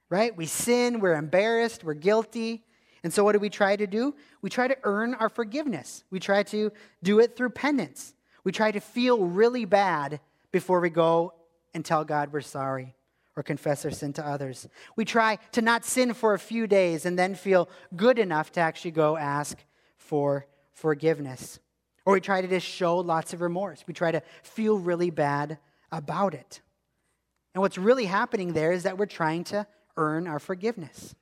[0.09, 0.35] right?
[0.35, 2.65] We sin, we're embarrassed, we're guilty.
[3.03, 4.13] And so, what do we try to do?
[4.41, 6.03] We try to earn our forgiveness.
[6.11, 6.71] We try to
[7.03, 8.13] do it through penance.
[8.43, 10.19] We try to feel really bad
[10.51, 11.33] before we go
[11.73, 12.95] and tell God we're sorry
[13.37, 14.67] or confess our sin to others.
[14.95, 18.59] We try to not sin for a few days and then feel good enough to
[18.59, 19.57] actually go ask
[19.95, 21.59] for forgiveness.
[22.07, 23.83] Or we try to just show lots of remorse.
[23.85, 25.57] We try to feel really bad
[25.91, 26.61] about it.
[27.53, 29.67] And what's really happening there is that we're trying to
[29.97, 31.15] earn our forgiveness.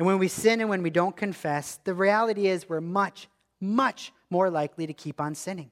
[0.00, 3.28] And when we sin and when we don't confess, the reality is we're much,
[3.60, 5.70] much more likely to keep on sinning.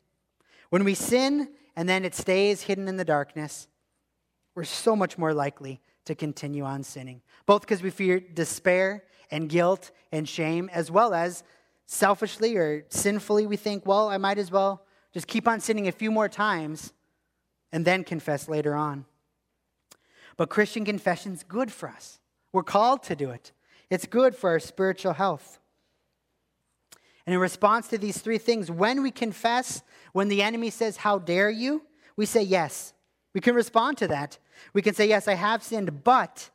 [0.68, 3.66] When we sin and then it stays hidden in the darkness,
[4.54, 9.48] we're so much more likely to continue on sinning, both because we fear despair and
[9.48, 11.42] guilt and shame, as well as
[11.90, 15.92] selfishly or sinfully, we think, well, I might as well just keep on sinning a
[15.92, 16.92] few more times
[17.72, 19.06] and then confess later on.
[20.36, 22.20] But Christian confession's good for us.
[22.52, 23.50] We're called to do it.
[23.90, 25.58] It's good for our spiritual health.
[27.26, 31.18] And in response to these three things, when we confess, when the enemy says, How
[31.18, 31.82] dare you?
[32.16, 32.92] we say yes.
[33.34, 34.38] We can respond to that.
[34.74, 36.50] We can say, Yes, I have sinned, but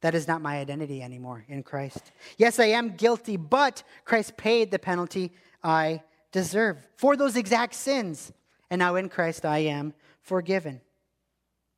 [0.00, 2.12] that is not my identity anymore in Christ.
[2.38, 5.32] Yes, I am guilty, but Christ paid the penalty
[5.62, 8.32] I deserve for those exact sins.
[8.70, 10.80] And now in Christ I am forgiven.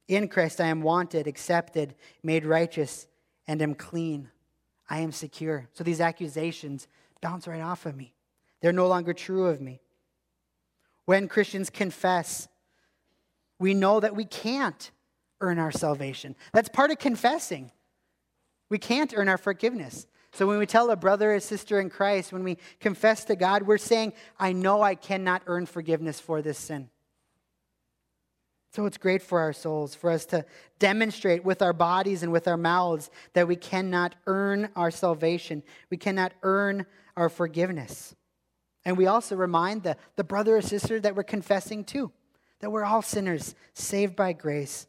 [0.09, 3.07] In Christ I am wanted, accepted, made righteous,
[3.47, 4.29] and am clean.
[4.89, 5.69] I am secure.
[5.73, 6.87] So these accusations
[7.21, 8.15] bounce right off of me.
[8.61, 9.81] They're no longer true of me.
[11.07, 12.47] When Christians confess,
[13.59, 14.91] we know that we can't
[15.41, 16.37] earn our salvation.
[16.53, 17.73] That's part of confessing.
[18.73, 20.07] We can't earn our forgiveness.
[20.33, 23.65] So when we tell a brother or sister in Christ, when we confess to God,
[23.65, 26.89] we're saying, I know I cannot earn forgiveness for this sin.
[28.71, 30.47] So it's great for our souls, for us to
[30.79, 35.63] demonstrate with our bodies and with our mouths that we cannot earn our salvation.
[35.91, 38.17] We cannot earn our forgiveness.
[38.87, 42.11] And we also remind the, the brother or sister that we're confessing to,
[42.61, 44.87] that we're all sinners, saved by grace.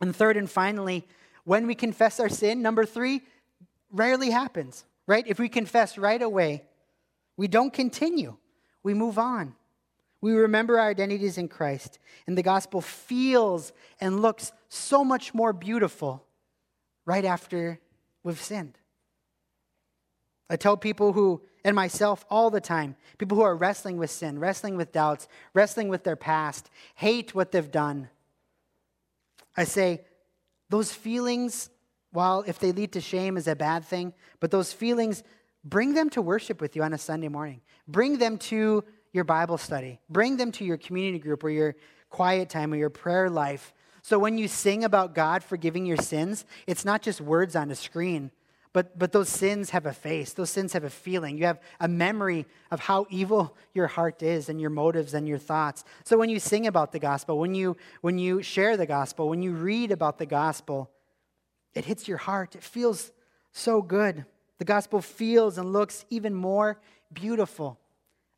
[0.00, 1.06] And third and finally,
[1.44, 3.22] when we confess our sin, number three,
[3.90, 5.24] rarely happens, right?
[5.26, 6.64] If we confess right away,
[7.36, 8.36] we don't continue,
[8.82, 9.54] we move on.
[10.20, 15.52] We remember our identities in Christ, and the gospel feels and looks so much more
[15.52, 16.24] beautiful
[17.04, 17.78] right after
[18.22, 18.78] we've sinned.
[20.48, 24.38] I tell people who, and myself all the time, people who are wrestling with sin,
[24.38, 28.08] wrestling with doubts, wrestling with their past, hate what they've done.
[29.56, 30.06] I say,
[30.74, 31.70] those feelings,
[32.10, 35.22] while if they lead to shame is a bad thing, but those feelings,
[35.62, 37.60] bring them to worship with you on a Sunday morning.
[37.86, 38.82] Bring them to
[39.12, 40.00] your Bible study.
[40.10, 41.76] Bring them to your community group or your
[42.10, 43.72] quiet time or your prayer life.
[44.02, 47.76] So when you sing about God forgiving your sins, it's not just words on a
[47.76, 48.32] screen,
[48.74, 50.32] but, but those sins have a face.
[50.32, 51.38] Those sins have a feeling.
[51.38, 55.38] You have a memory of how evil your heart is and your motives and your
[55.38, 55.84] thoughts.
[56.02, 59.44] So when you sing about the gospel, when you, when you share the gospel, when
[59.44, 60.90] you read about the gospel,
[61.72, 62.56] it hits your heart.
[62.56, 63.12] It feels
[63.52, 64.24] so good.
[64.58, 66.80] The gospel feels and looks even more
[67.12, 67.78] beautiful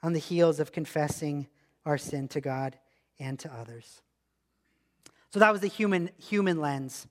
[0.03, 1.47] on the heels of confessing
[1.87, 2.77] our sin to God
[3.19, 4.03] and to others.
[5.31, 7.07] So that was the human, human lens.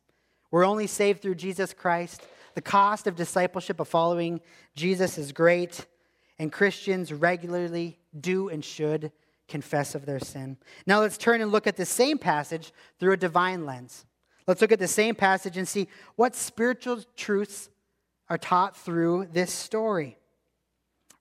[0.52, 2.22] We're only saved through Jesus Christ.
[2.56, 4.42] The cost of discipleship, of following
[4.76, 5.86] Jesus, is great,
[6.40, 9.12] and Christians regularly do and should
[9.48, 10.58] confess of their sin.
[10.88, 14.06] Now let's turn and look at the same passage through a divine lens.
[14.48, 17.70] Let's look at the same passage and see what spiritual truths
[18.30, 20.18] are taught through this story.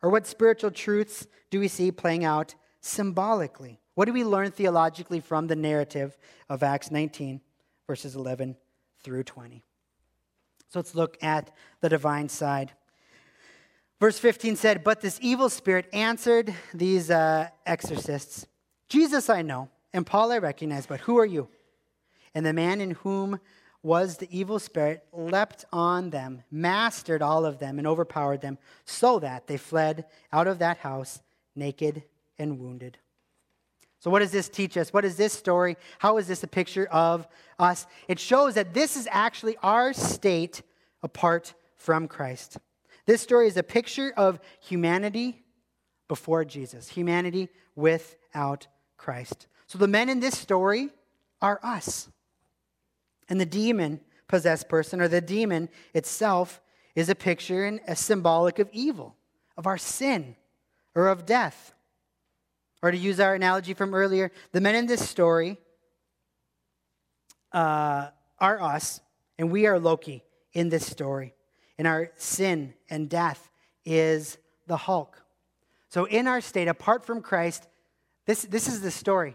[0.02, 3.80] Or what spiritual truths do we see playing out symbolically?
[3.94, 6.16] What do we learn theologically from the narrative
[6.48, 7.40] of Acts 19,
[7.86, 8.56] verses 11
[9.02, 9.64] through 20?
[10.74, 12.72] So let's look at the divine side.
[14.00, 18.48] Verse 15 said, But this evil spirit answered these uh, exorcists
[18.88, 21.46] Jesus I know, and Paul I recognize, but who are you?
[22.34, 23.38] And the man in whom
[23.84, 29.20] was the evil spirit leapt on them, mastered all of them, and overpowered them, so
[29.20, 31.22] that they fled out of that house
[31.54, 32.02] naked
[32.36, 32.98] and wounded.
[34.04, 34.92] So, what does this teach us?
[34.92, 35.78] What is this story?
[35.98, 37.26] How is this a picture of
[37.58, 37.86] us?
[38.06, 40.60] It shows that this is actually our state
[41.02, 42.58] apart from Christ.
[43.06, 45.42] This story is a picture of humanity
[46.06, 48.66] before Jesus, humanity without
[48.98, 49.46] Christ.
[49.68, 50.90] So, the men in this story
[51.40, 52.10] are us.
[53.30, 56.60] And the demon possessed person, or the demon itself,
[56.94, 59.16] is a picture and a symbolic of evil,
[59.56, 60.36] of our sin,
[60.94, 61.73] or of death.
[62.84, 65.56] Or to use our analogy from earlier, the men in this story
[67.50, 69.00] uh, are us,
[69.38, 71.32] and we are Loki in this story.
[71.78, 73.48] And our sin and death
[73.86, 75.22] is the Hulk.
[75.88, 77.66] So, in our state, apart from Christ,
[78.26, 79.34] this, this is the story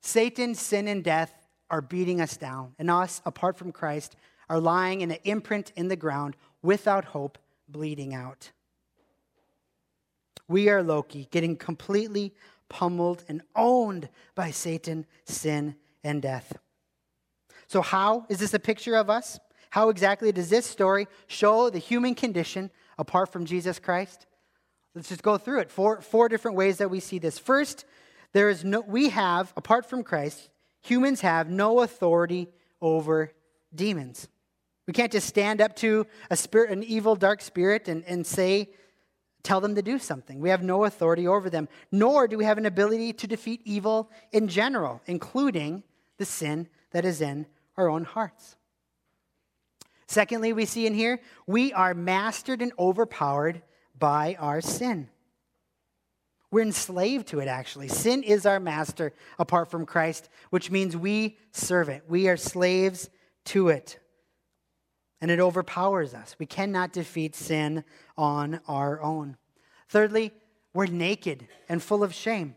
[0.00, 4.16] Satan, sin, and death are beating us down, and us, apart from Christ,
[4.48, 7.36] are lying in an imprint in the ground without hope,
[7.68, 8.50] bleeding out.
[10.48, 12.34] We are Loki, getting completely
[12.72, 16.56] pummeled and owned by Satan, sin, and death.
[17.68, 19.38] So, how is this a picture of us?
[19.70, 24.26] How exactly does this story show the human condition apart from Jesus Christ?
[24.94, 25.70] Let's just go through it.
[25.70, 27.38] Four, four different ways that we see this.
[27.38, 27.84] First,
[28.32, 30.48] there is no, we have, apart from Christ,
[30.82, 32.48] humans have no authority
[32.80, 33.32] over
[33.74, 34.28] demons.
[34.86, 38.70] We can't just stand up to a spirit, an evil, dark spirit and, and say,
[39.42, 40.40] tell them to do something.
[40.40, 44.10] We have no authority over them, nor do we have an ability to defeat evil
[44.30, 45.82] in general, including
[46.18, 48.56] the sin that is in our own hearts.
[50.06, 53.62] Secondly, we see in here, we are mastered and overpowered
[53.98, 55.08] by our sin.
[56.50, 57.88] We're enslaved to it, actually.
[57.88, 62.04] Sin is our master apart from Christ, which means we serve it.
[62.08, 63.08] We are slaves
[63.46, 63.98] to it.
[65.22, 66.36] And it overpowers us.
[66.38, 67.84] We cannot defeat sin
[68.18, 69.38] on our own.
[69.88, 70.32] Thirdly,
[70.74, 72.56] we're naked and full of shame.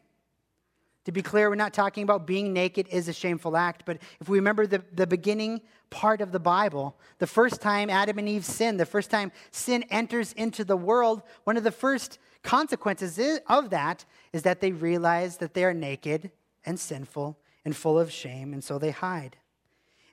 [1.06, 4.28] To be clear, we're not talking about being naked is a shameful act, but if
[4.28, 5.62] we remember the, the beginning
[5.92, 9.84] part of the Bible, the first time Adam and Eve sinned, the first time sin
[9.92, 14.04] enters into the world, one of the first consequences of that
[14.34, 16.32] is that they realize that they are naked
[16.66, 19.38] and sinful and full of shame, and so they hide.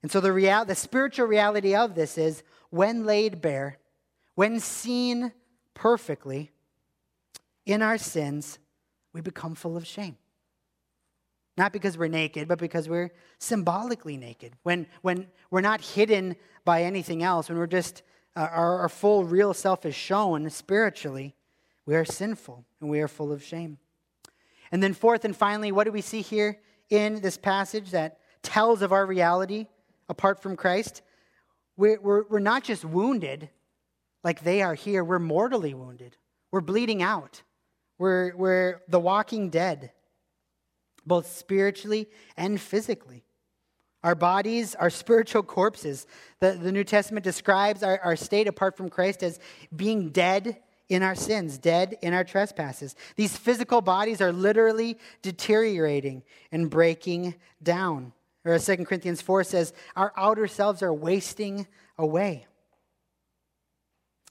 [0.02, 3.78] And so the, real, the spiritual reality of this is when laid bare,
[4.34, 5.32] when seen
[5.74, 6.50] perfectly
[7.64, 8.58] in our sins,
[9.12, 10.16] we become full of shame.
[11.56, 14.54] Not because we're naked, but because we're symbolically naked.
[14.62, 18.02] When, when we're not hidden by anything else, when we're just,
[18.34, 21.34] uh, our, our full, real self is shown spiritually,
[21.84, 23.78] we are sinful and we are full of shame.
[24.70, 28.80] And then, fourth and finally, what do we see here in this passage that tells
[28.80, 29.66] of our reality
[30.12, 31.02] apart from Christ?
[31.76, 33.48] We're, we're, we're not just wounded
[34.22, 36.16] like they are here, we're mortally wounded.
[36.52, 37.42] We're bleeding out.
[37.98, 39.90] We're, we're the walking dead
[41.04, 43.24] both spiritually and physically.
[44.04, 46.06] Our bodies are spiritual corpses.
[46.40, 49.40] The, the New Testament describes our, our state apart from Christ as
[49.74, 50.58] being dead
[50.88, 52.96] in our sins, dead in our trespasses.
[53.16, 58.12] These physical bodies are literally deteriorating and breaking down.
[58.44, 61.66] Or as 2 Corinthians 4 says, our outer selves are wasting
[61.96, 62.46] away.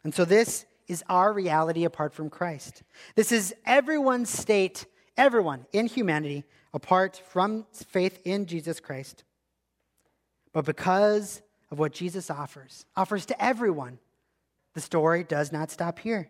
[0.04, 2.84] And so this is our reality apart from Christ.
[3.16, 4.86] This is everyone's state,
[5.16, 6.44] everyone in humanity
[6.74, 9.24] apart from faith in Jesus Christ.
[10.54, 14.00] But because of what Jesus offers, offers to everyone,
[14.74, 16.30] the story does not stop here.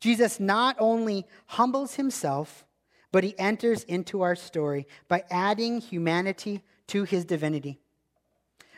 [0.00, 2.66] Jesus not only humbles himself,
[3.12, 6.62] but he enters into our story by adding humanity
[6.92, 7.80] to his divinity.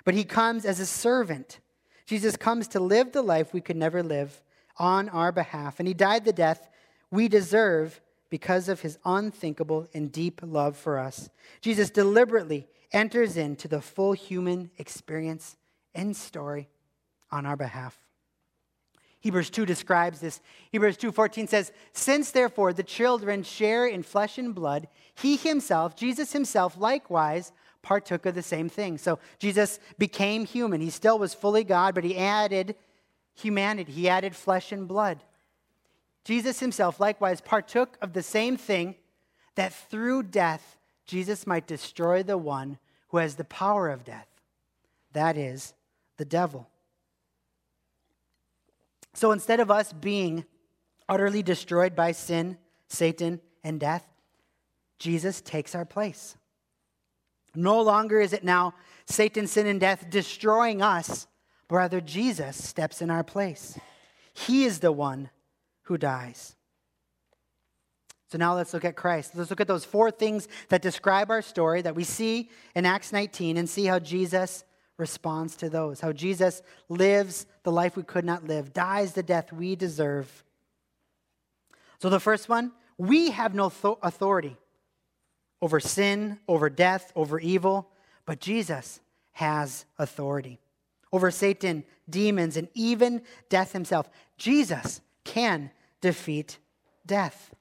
[0.05, 1.59] But he comes as a servant.
[2.07, 4.41] Jesus comes to live the life we could never live
[4.79, 6.69] on our behalf, and he died the death
[7.11, 8.01] we deserve
[8.31, 11.29] because of his unthinkable and deep love for us.
[11.61, 15.57] Jesus deliberately enters into the full human experience
[15.95, 16.69] and story
[17.33, 17.99] on our behalf.
[19.19, 20.41] Hebrews 2 describes this.
[20.71, 26.33] Hebrews 2:14 says, "Since therefore the children share in flesh and blood, he himself, Jesus
[26.33, 27.51] himself likewise
[27.85, 30.81] partook of the same thing." So Jesus became human.
[30.81, 32.75] He still was fully God, but he added
[33.35, 33.93] humanity.
[33.93, 35.23] He added flesh and blood.
[36.25, 38.97] Jesus himself likewise partook of the same thing
[39.55, 42.79] that through death Jesus might destroy the one
[43.09, 44.27] who has the power of death.
[45.13, 45.75] That is,
[46.17, 46.69] the devil.
[49.13, 50.45] So instead of us being
[51.09, 52.59] utterly destroyed by sin,
[52.89, 54.07] Satan, and death,
[54.99, 56.37] Jesus takes our place.
[57.55, 58.75] No longer is it now
[59.07, 61.27] Satan, sin, and death destroying us,
[61.69, 63.79] but rather Jesus steps in our place.
[64.33, 65.31] He is the one
[65.83, 66.57] who dies.
[68.29, 69.33] So now let's look at Christ.
[69.37, 73.13] Let's look at those four things that describe our story that we see in Acts
[73.13, 74.65] 19 and see how Jesus
[74.97, 76.01] responds to those.
[76.01, 80.45] How Jesus lives the life we could not live, dies the death we deserve.
[82.01, 83.71] So the first one, we have no
[84.03, 84.57] authority
[85.61, 87.91] over sin, over death, over evil,
[88.27, 89.01] but Jesus
[89.33, 90.61] has authority
[91.15, 94.11] over Satan, demons, and even death himself.
[94.37, 96.59] Jesus can defeat
[97.07, 97.55] death.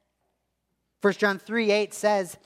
[1.01, 2.37] 1 John 3 8 says,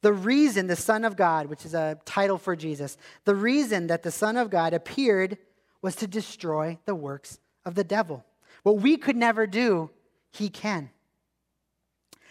[0.00, 4.02] The reason the Son of God, which is a title for Jesus, the reason that
[4.02, 5.36] the Son of God appeared
[5.82, 8.24] was to destroy the works of the devil.
[8.62, 9.90] What we could never do,
[10.30, 10.88] he can.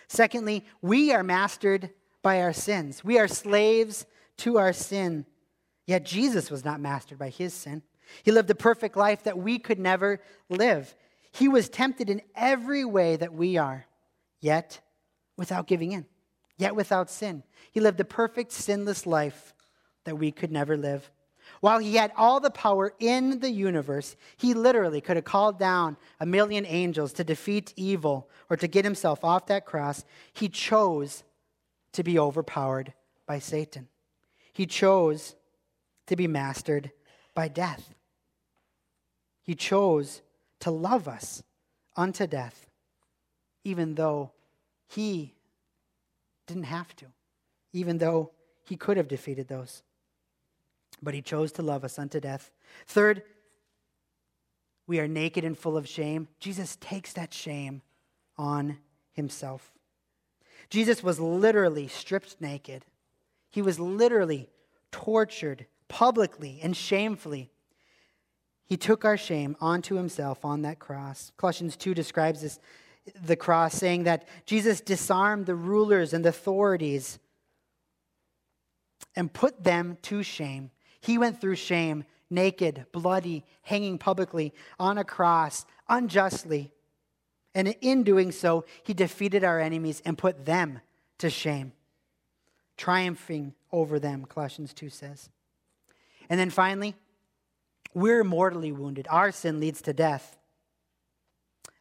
[0.08, 1.92] Secondly, we are mastered
[2.26, 3.04] by our sins.
[3.04, 4.08] We are slaves
[4.38, 5.28] to our sin.
[5.86, 7.84] Yet Jesus was not mastered by his sin.
[8.24, 10.20] He lived a perfect life that we could never
[10.50, 10.96] live.
[11.32, 13.86] He was tempted in every way that we are,
[14.42, 14.80] yet
[15.38, 16.08] without giving in,
[16.58, 17.44] yet without sin.
[17.72, 19.54] He lived a perfect, sinless life
[20.06, 21.12] that we could never live.
[21.62, 25.96] While he had all the power in the universe, he literally could have called down
[26.20, 30.04] a million angels to defeat evil or to get himself off that cross.
[30.34, 31.24] He chose
[31.96, 32.94] to be overpowered
[33.26, 33.88] by Satan.
[34.54, 35.36] He chose
[36.08, 36.92] to be mastered
[37.34, 37.96] by death.
[39.42, 40.22] He chose
[40.60, 41.44] to love us
[41.96, 42.68] unto death,
[43.64, 44.32] even though
[44.88, 45.34] he
[46.48, 47.06] didn't have to,
[47.74, 48.32] even though
[48.64, 49.82] he could have defeated those.
[51.02, 52.52] But he chose to love us unto death.
[52.88, 53.24] Third,
[54.88, 56.28] we are naked and full of shame.
[56.40, 57.82] Jesus takes that shame
[58.38, 58.78] on
[59.14, 59.72] himself.
[60.70, 62.86] Jesus was literally stripped naked.
[63.50, 64.50] He was literally
[64.92, 67.52] tortured publicly and shamefully
[68.66, 71.32] he took our shame onto himself on that cross.
[71.38, 72.60] Colossians 2 describes this,
[73.24, 77.20] the cross, saying that Jesus disarmed the rulers and the authorities
[79.16, 80.72] and put them to shame.
[81.00, 86.72] He went through shame, naked, bloody, hanging publicly on a cross, unjustly.
[87.56, 90.82] And in doing so, he defeated our enemies and put them
[91.20, 91.72] to shame,
[92.76, 95.30] triumphing over them, Colossians 2 says.
[96.30, 96.96] And then finally,
[97.94, 99.08] we're mortally wounded.
[99.10, 100.38] Our sin leads to death.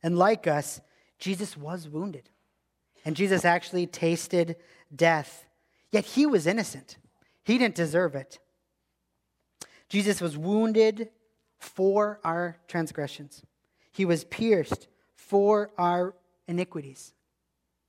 [0.00, 0.80] And like us,
[1.18, 2.30] Jesus was wounded.
[3.04, 4.56] And Jesus actually tasted
[4.94, 5.44] death.
[5.90, 6.98] Yet he was innocent.
[7.42, 8.38] He didn't deserve it.
[9.88, 11.10] Jesus was wounded
[11.58, 13.42] for our transgressions,
[13.90, 14.86] he was pierced
[15.26, 16.14] for our
[16.46, 17.14] iniquities.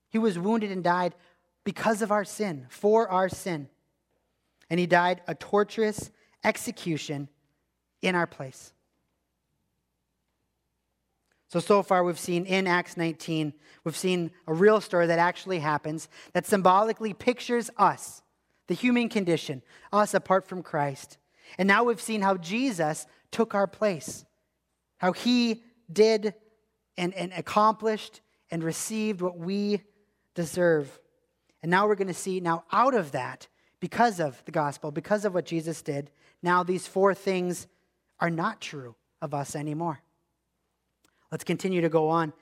[0.09, 1.13] He was wounded and died
[1.63, 3.67] because of our sin, for our sin.
[4.69, 6.11] And he died a torturous
[6.43, 7.27] execution
[8.01, 8.71] in our place.
[11.49, 15.59] So, so far, we've seen in Acts 19, we've seen a real story that actually
[15.59, 18.21] happens that symbolically pictures us,
[18.67, 19.61] the human condition,
[19.91, 21.17] us apart from Christ.
[21.57, 24.25] And now we've seen how Jesus took our place,
[24.97, 26.33] how he did
[26.97, 28.21] and, and accomplished
[28.51, 29.81] and received what we
[30.33, 30.99] deserve.
[31.61, 33.47] And now we're going to see now out of that,
[33.79, 36.09] because of the gospel, because of what Jesus did,
[36.41, 37.67] now these four things
[38.19, 40.01] are not true of us anymore.
[41.31, 42.33] Let's continue to go on.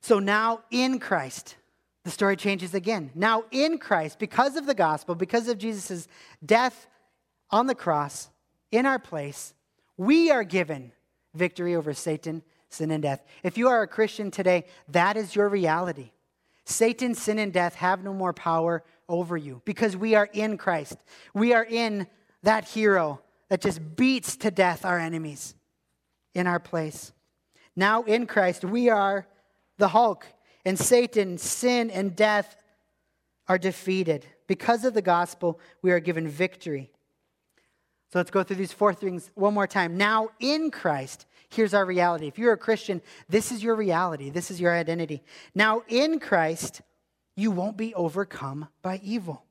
[0.00, 1.56] So now in Christ,
[2.04, 3.10] the story changes again.
[3.14, 6.06] Now in Christ, because of the gospel, because of Jesus'
[6.44, 6.86] death
[7.50, 8.30] on the cross
[8.70, 9.54] in our place,
[9.96, 10.92] we are given
[11.34, 12.42] victory over Satan,
[12.74, 13.24] sin, and death.
[13.42, 16.10] If you are a Christian today, that is your reality.
[16.64, 20.96] Satan, sin, and death have no more power over you because we are in Christ.
[21.34, 22.06] We are in
[22.42, 25.54] that hero that just beats to death our enemies
[26.34, 27.12] in our place.
[27.76, 29.26] Now in Christ, we are
[29.78, 30.26] the Hulk,
[30.64, 32.56] and Satan, sin, and death
[33.48, 34.26] are defeated.
[34.46, 36.90] Because of the gospel, we are given victory.
[38.12, 39.96] So let's go through these four things one more time.
[39.96, 42.26] Now in Christ, here's our reality.
[42.26, 45.22] If you're a Christian, this is your reality, this is your identity.
[45.54, 46.82] Now in Christ,
[47.36, 49.44] you won't be overcome by evil.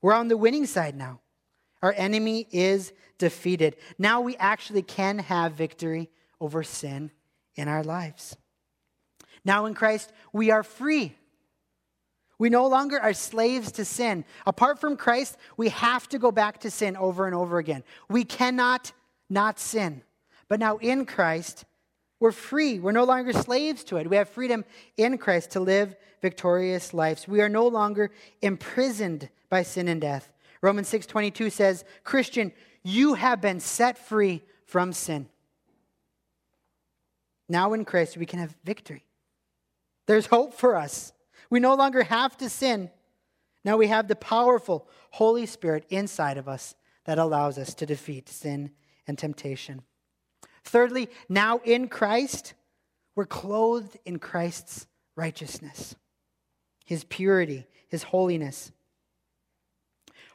[0.00, 1.20] We're on the winning side now.
[1.82, 3.76] Our enemy is defeated.
[3.98, 6.10] Now we actually can have victory
[6.40, 7.10] over sin
[7.54, 8.36] in our lives.
[9.44, 11.14] Now in Christ, we are free.
[12.38, 14.24] We no longer are slaves to sin.
[14.46, 17.84] Apart from Christ, we have to go back to sin over and over again.
[18.08, 18.92] We cannot
[19.30, 20.02] not sin.
[20.52, 21.64] But now in Christ,
[22.20, 22.78] we're free.
[22.78, 24.10] We're no longer slaves to it.
[24.10, 24.66] We have freedom
[24.98, 27.26] in Christ to live victorious lives.
[27.26, 28.10] We are no longer
[28.42, 30.30] imprisoned by sin and death.
[30.60, 35.30] Romans 6:22 says, "Christian, you have been set free from sin."
[37.48, 39.06] Now in Christ, we can have victory.
[40.04, 41.14] There's hope for us.
[41.48, 42.90] We no longer have to sin.
[43.64, 46.74] Now we have the powerful Holy Spirit inside of us
[47.04, 48.76] that allows us to defeat sin
[49.06, 49.86] and temptation.
[50.64, 52.54] Thirdly, now in Christ,
[53.14, 54.86] we're clothed in Christ's
[55.16, 55.94] righteousness,
[56.84, 58.72] his purity, his holiness.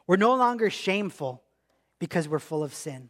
[0.05, 1.43] We're no longer shameful
[1.99, 3.09] because we're full of sin.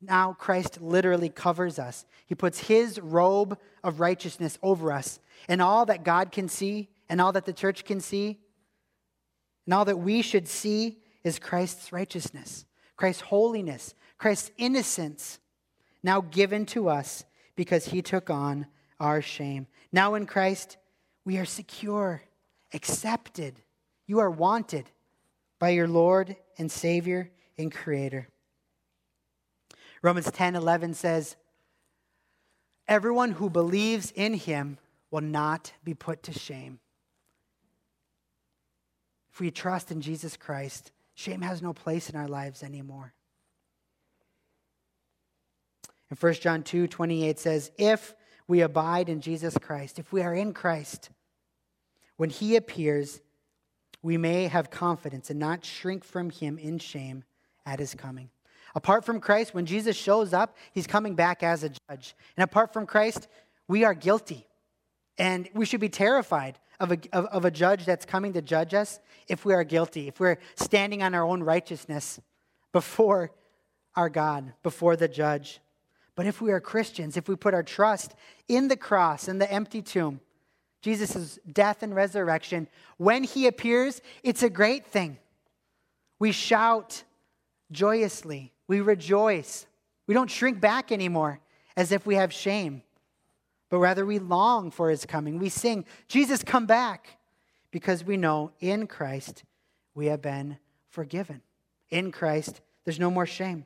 [0.00, 2.04] Now Christ literally covers us.
[2.26, 5.20] He puts his robe of righteousness over us.
[5.48, 8.40] And all that God can see, and all that the church can see,
[9.66, 12.64] and all that we should see is Christ's righteousness,
[12.96, 15.38] Christ's holiness, Christ's innocence,
[16.02, 17.24] now given to us
[17.56, 18.66] because he took on
[18.98, 19.66] our shame.
[19.92, 20.76] Now in Christ,
[21.24, 22.22] we are secure,
[22.72, 23.60] accepted.
[24.06, 24.90] You are wanted
[25.58, 28.28] by your Lord and Savior and Creator.
[30.02, 31.36] Romans 10 11 says,
[32.88, 34.78] Everyone who believes in him
[35.10, 36.80] will not be put to shame.
[39.32, 43.14] If we trust in Jesus Christ, shame has no place in our lives anymore.
[46.12, 48.14] And 1 John 2 28 says, If
[48.46, 51.08] we abide in Jesus Christ, if we are in Christ,
[52.18, 53.22] when he appears,
[54.02, 57.24] we may have confidence and not shrink from him in shame
[57.64, 58.28] at his coming.
[58.74, 62.14] Apart from Christ, when Jesus shows up, he's coming back as a judge.
[62.36, 63.26] And apart from Christ,
[63.66, 64.46] we are guilty.
[65.16, 68.74] And we should be terrified of a, of, of, a judge that's coming to judge
[68.74, 72.20] us if we are guilty, if we're standing on our own righteousness
[72.70, 73.30] before
[73.96, 75.62] our God, before the judge.
[76.14, 78.14] But if we are Christians, if we put our trust
[78.48, 80.20] in the cross and the empty tomb,
[80.82, 85.16] Jesus' death and resurrection, when he appears, it's a great thing.
[86.18, 87.04] We shout
[87.70, 89.66] joyously, we rejoice.
[90.06, 91.40] We don't shrink back anymore
[91.76, 92.82] as if we have shame,
[93.70, 95.38] but rather we long for his coming.
[95.38, 97.18] We sing, Jesus, come back,
[97.70, 99.44] because we know in Christ
[99.94, 100.58] we have been
[100.90, 101.40] forgiven.
[101.88, 103.64] In Christ, there's no more shame.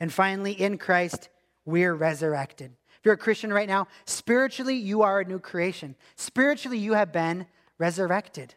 [0.00, 1.28] And finally, in Christ,
[1.64, 2.72] we're resurrected.
[2.98, 5.94] If you're a Christian right now, spiritually, you are a new creation.
[6.16, 7.46] Spiritually, you have been
[7.78, 8.54] resurrected.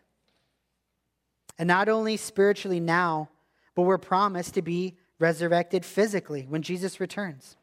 [1.57, 3.29] And not only spiritually now,
[3.75, 7.55] but we're promised to be resurrected physically when Jesus returns.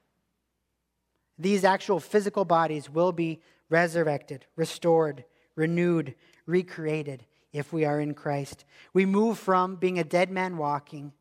[1.39, 5.25] These actual physical bodies will be resurrected, restored,
[5.57, 6.15] renewed,
[6.47, 8.65] recreated if we are in Christ.
[8.93, 11.13] We move from being a dead man walking,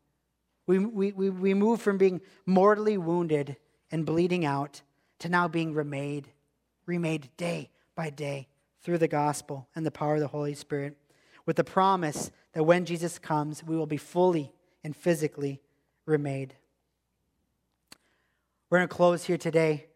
[0.70, 3.56] we, we, we, we move from being mortally wounded
[3.90, 4.82] and bleeding out
[5.18, 6.28] to now being remade,
[6.86, 8.46] remade day by day
[8.80, 10.96] through the gospel and the power of the Holy Spirit,
[11.44, 14.52] with the promise that when Jesus comes, we will be fully
[14.84, 15.60] and physically
[16.06, 16.54] remade.
[18.70, 19.86] We're going to close here today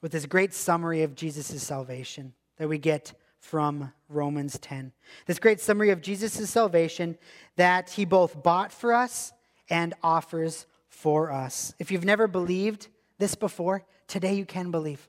[0.00, 4.92] with this great summary of Jesus' salvation that we get from Romans 10.
[5.26, 7.18] This great summary of Jesus' salvation
[7.56, 9.32] that he both bought for us
[9.70, 11.74] and offers for us.
[11.78, 15.08] If you've never believed this before, today you can believe.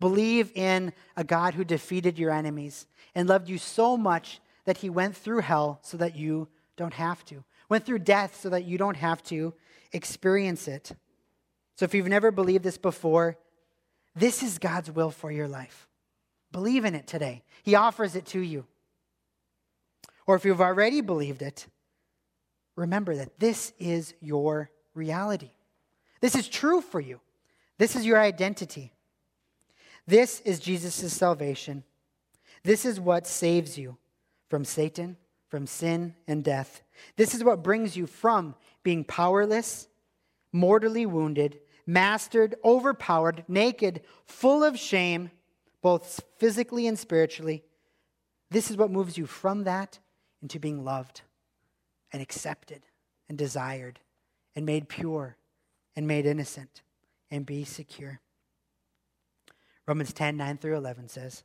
[0.00, 4.90] Believe in a God who defeated your enemies and loved you so much that he
[4.90, 8.78] went through hell so that you don't have to, went through death so that you
[8.78, 9.54] don't have to
[9.92, 10.92] experience it.
[11.74, 13.36] So if you've never believed this before,
[14.14, 15.87] this is God's will for your life.
[16.52, 17.42] Believe in it today.
[17.62, 18.66] He offers it to you.
[20.26, 21.66] Or if you've already believed it,
[22.76, 25.50] remember that this is your reality.
[26.20, 27.20] This is true for you.
[27.78, 28.92] This is your identity.
[30.06, 31.84] This is Jesus' salvation.
[32.62, 33.96] This is what saves you
[34.48, 35.16] from Satan,
[35.48, 36.82] from sin and death.
[37.16, 39.88] This is what brings you from being powerless,
[40.52, 45.30] mortally wounded, mastered, overpowered, naked, full of shame,
[45.82, 47.62] both physically and spiritually.
[48.50, 49.98] This is what moves you from that
[50.42, 51.22] into being loved
[52.12, 52.82] and accepted
[53.28, 54.00] and desired
[54.56, 55.36] and made pure
[55.94, 56.82] and made innocent
[57.30, 58.20] and be secure.
[59.86, 61.44] Romans 10 9 through 11 says,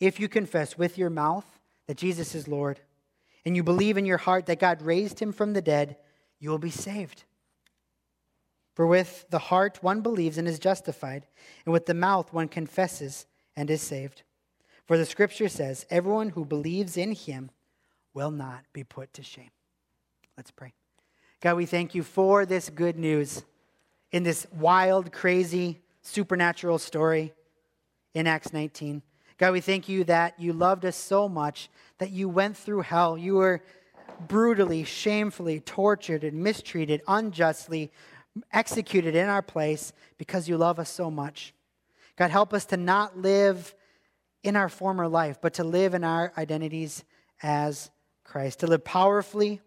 [0.00, 1.46] If you confess with your mouth
[1.86, 2.80] that Jesus is Lord,
[3.44, 5.96] and you believe in your heart that God raised him from the dead,
[6.38, 7.24] you will be saved.
[8.74, 11.26] For with the heart one believes and is justified,
[11.64, 13.26] and with the mouth one confesses
[13.58, 14.22] and is saved.
[14.86, 17.50] For the scripture says, Everyone who believes in him
[18.14, 19.50] will not be put to shame.
[20.36, 20.72] Let's pray.
[21.40, 23.42] God, we thank you for this good news
[24.12, 27.32] in this wild, crazy, supernatural story
[28.14, 29.02] in Acts 19.
[29.38, 33.18] God, we thank you that you loved us so much that you went through hell.
[33.18, 33.60] You were
[34.28, 37.90] brutally, shamefully tortured and mistreated unjustly,
[38.52, 41.54] executed in our place because you love us so much.
[42.18, 43.76] God, help us to not live
[44.42, 47.04] in our former life, but to live in our identities
[47.44, 47.90] as
[48.24, 49.60] Christ, to live powerfully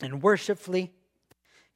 [0.00, 0.90] and worshipfully.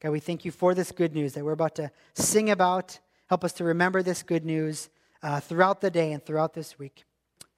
[0.01, 2.99] God, we thank you for this good news that we're about to sing about.
[3.27, 4.89] Help us to remember this good news
[5.23, 7.05] uh, throughout the day and throughout this week.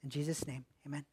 [0.03, 1.05] In Jesus' name, amen.